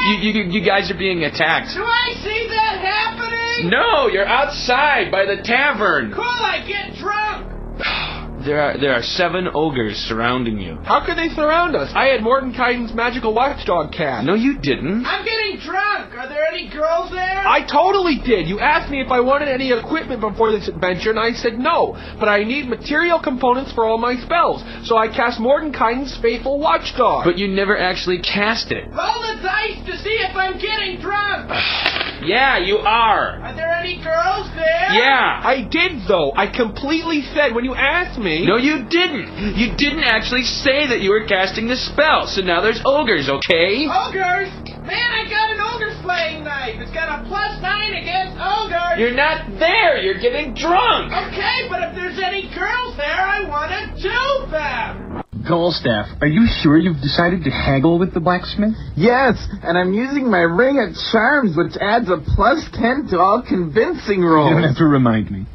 [0.05, 1.73] you, you, you, you guys are being attacked.
[1.73, 3.71] Do I see that happening?
[3.71, 6.13] No, you're outside by the tavern.
[6.13, 7.47] Cool, I get drunk.
[8.45, 10.77] There are there are seven ogres surrounding you.
[10.83, 11.91] How could they surround us?
[11.93, 14.25] I had Mordenkainen's magical watchdog cast.
[14.25, 15.05] No, you didn't.
[15.05, 16.15] I'm getting drunk.
[16.15, 17.43] Are there any girls there?
[17.45, 18.47] I totally did.
[18.47, 21.97] You asked me if I wanted any equipment before this adventure, and I said no.
[22.17, 27.25] But I need material components for all my spells, so I cast Mordenkainen's faithful watchdog.
[27.25, 28.85] But you never actually cast it.
[28.87, 31.51] Roll the dice to see if I'm getting drunk.
[32.21, 33.39] Yeah, you are.
[33.39, 34.91] Are there any girls there?
[34.91, 35.39] Yeah.
[35.41, 36.33] I did though.
[36.35, 38.28] I completely said when you asked me.
[38.45, 39.57] No, you didn't.
[39.57, 42.27] You didn't actually say that you were casting the spell.
[42.27, 43.87] So now there's ogres, okay?
[43.89, 44.49] Ogres?
[44.85, 46.77] Man, I got an ogre slaying knife.
[46.79, 48.97] It's got a plus nine against ogres.
[48.97, 50.01] You're not there.
[50.01, 51.11] You're getting drunk.
[51.13, 55.23] Okay, but if there's any girls there, I want to do them.
[55.47, 58.75] Goldstaff, are you sure you've decided to haggle with the blacksmith?
[58.95, 63.41] Yes, and I'm using my ring of charms, which adds a plus 10 to all
[63.41, 64.49] convincing rolls.
[64.49, 65.45] You don't have to remind me.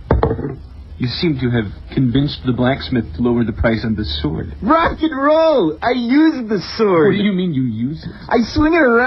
[0.96, 4.54] You seem to have convinced the blacksmith to lower the price on the sword.
[4.62, 5.76] Rock and roll!
[5.82, 7.14] I use the sword.
[7.14, 8.10] What do you mean you use it?
[8.28, 9.02] I swing it around.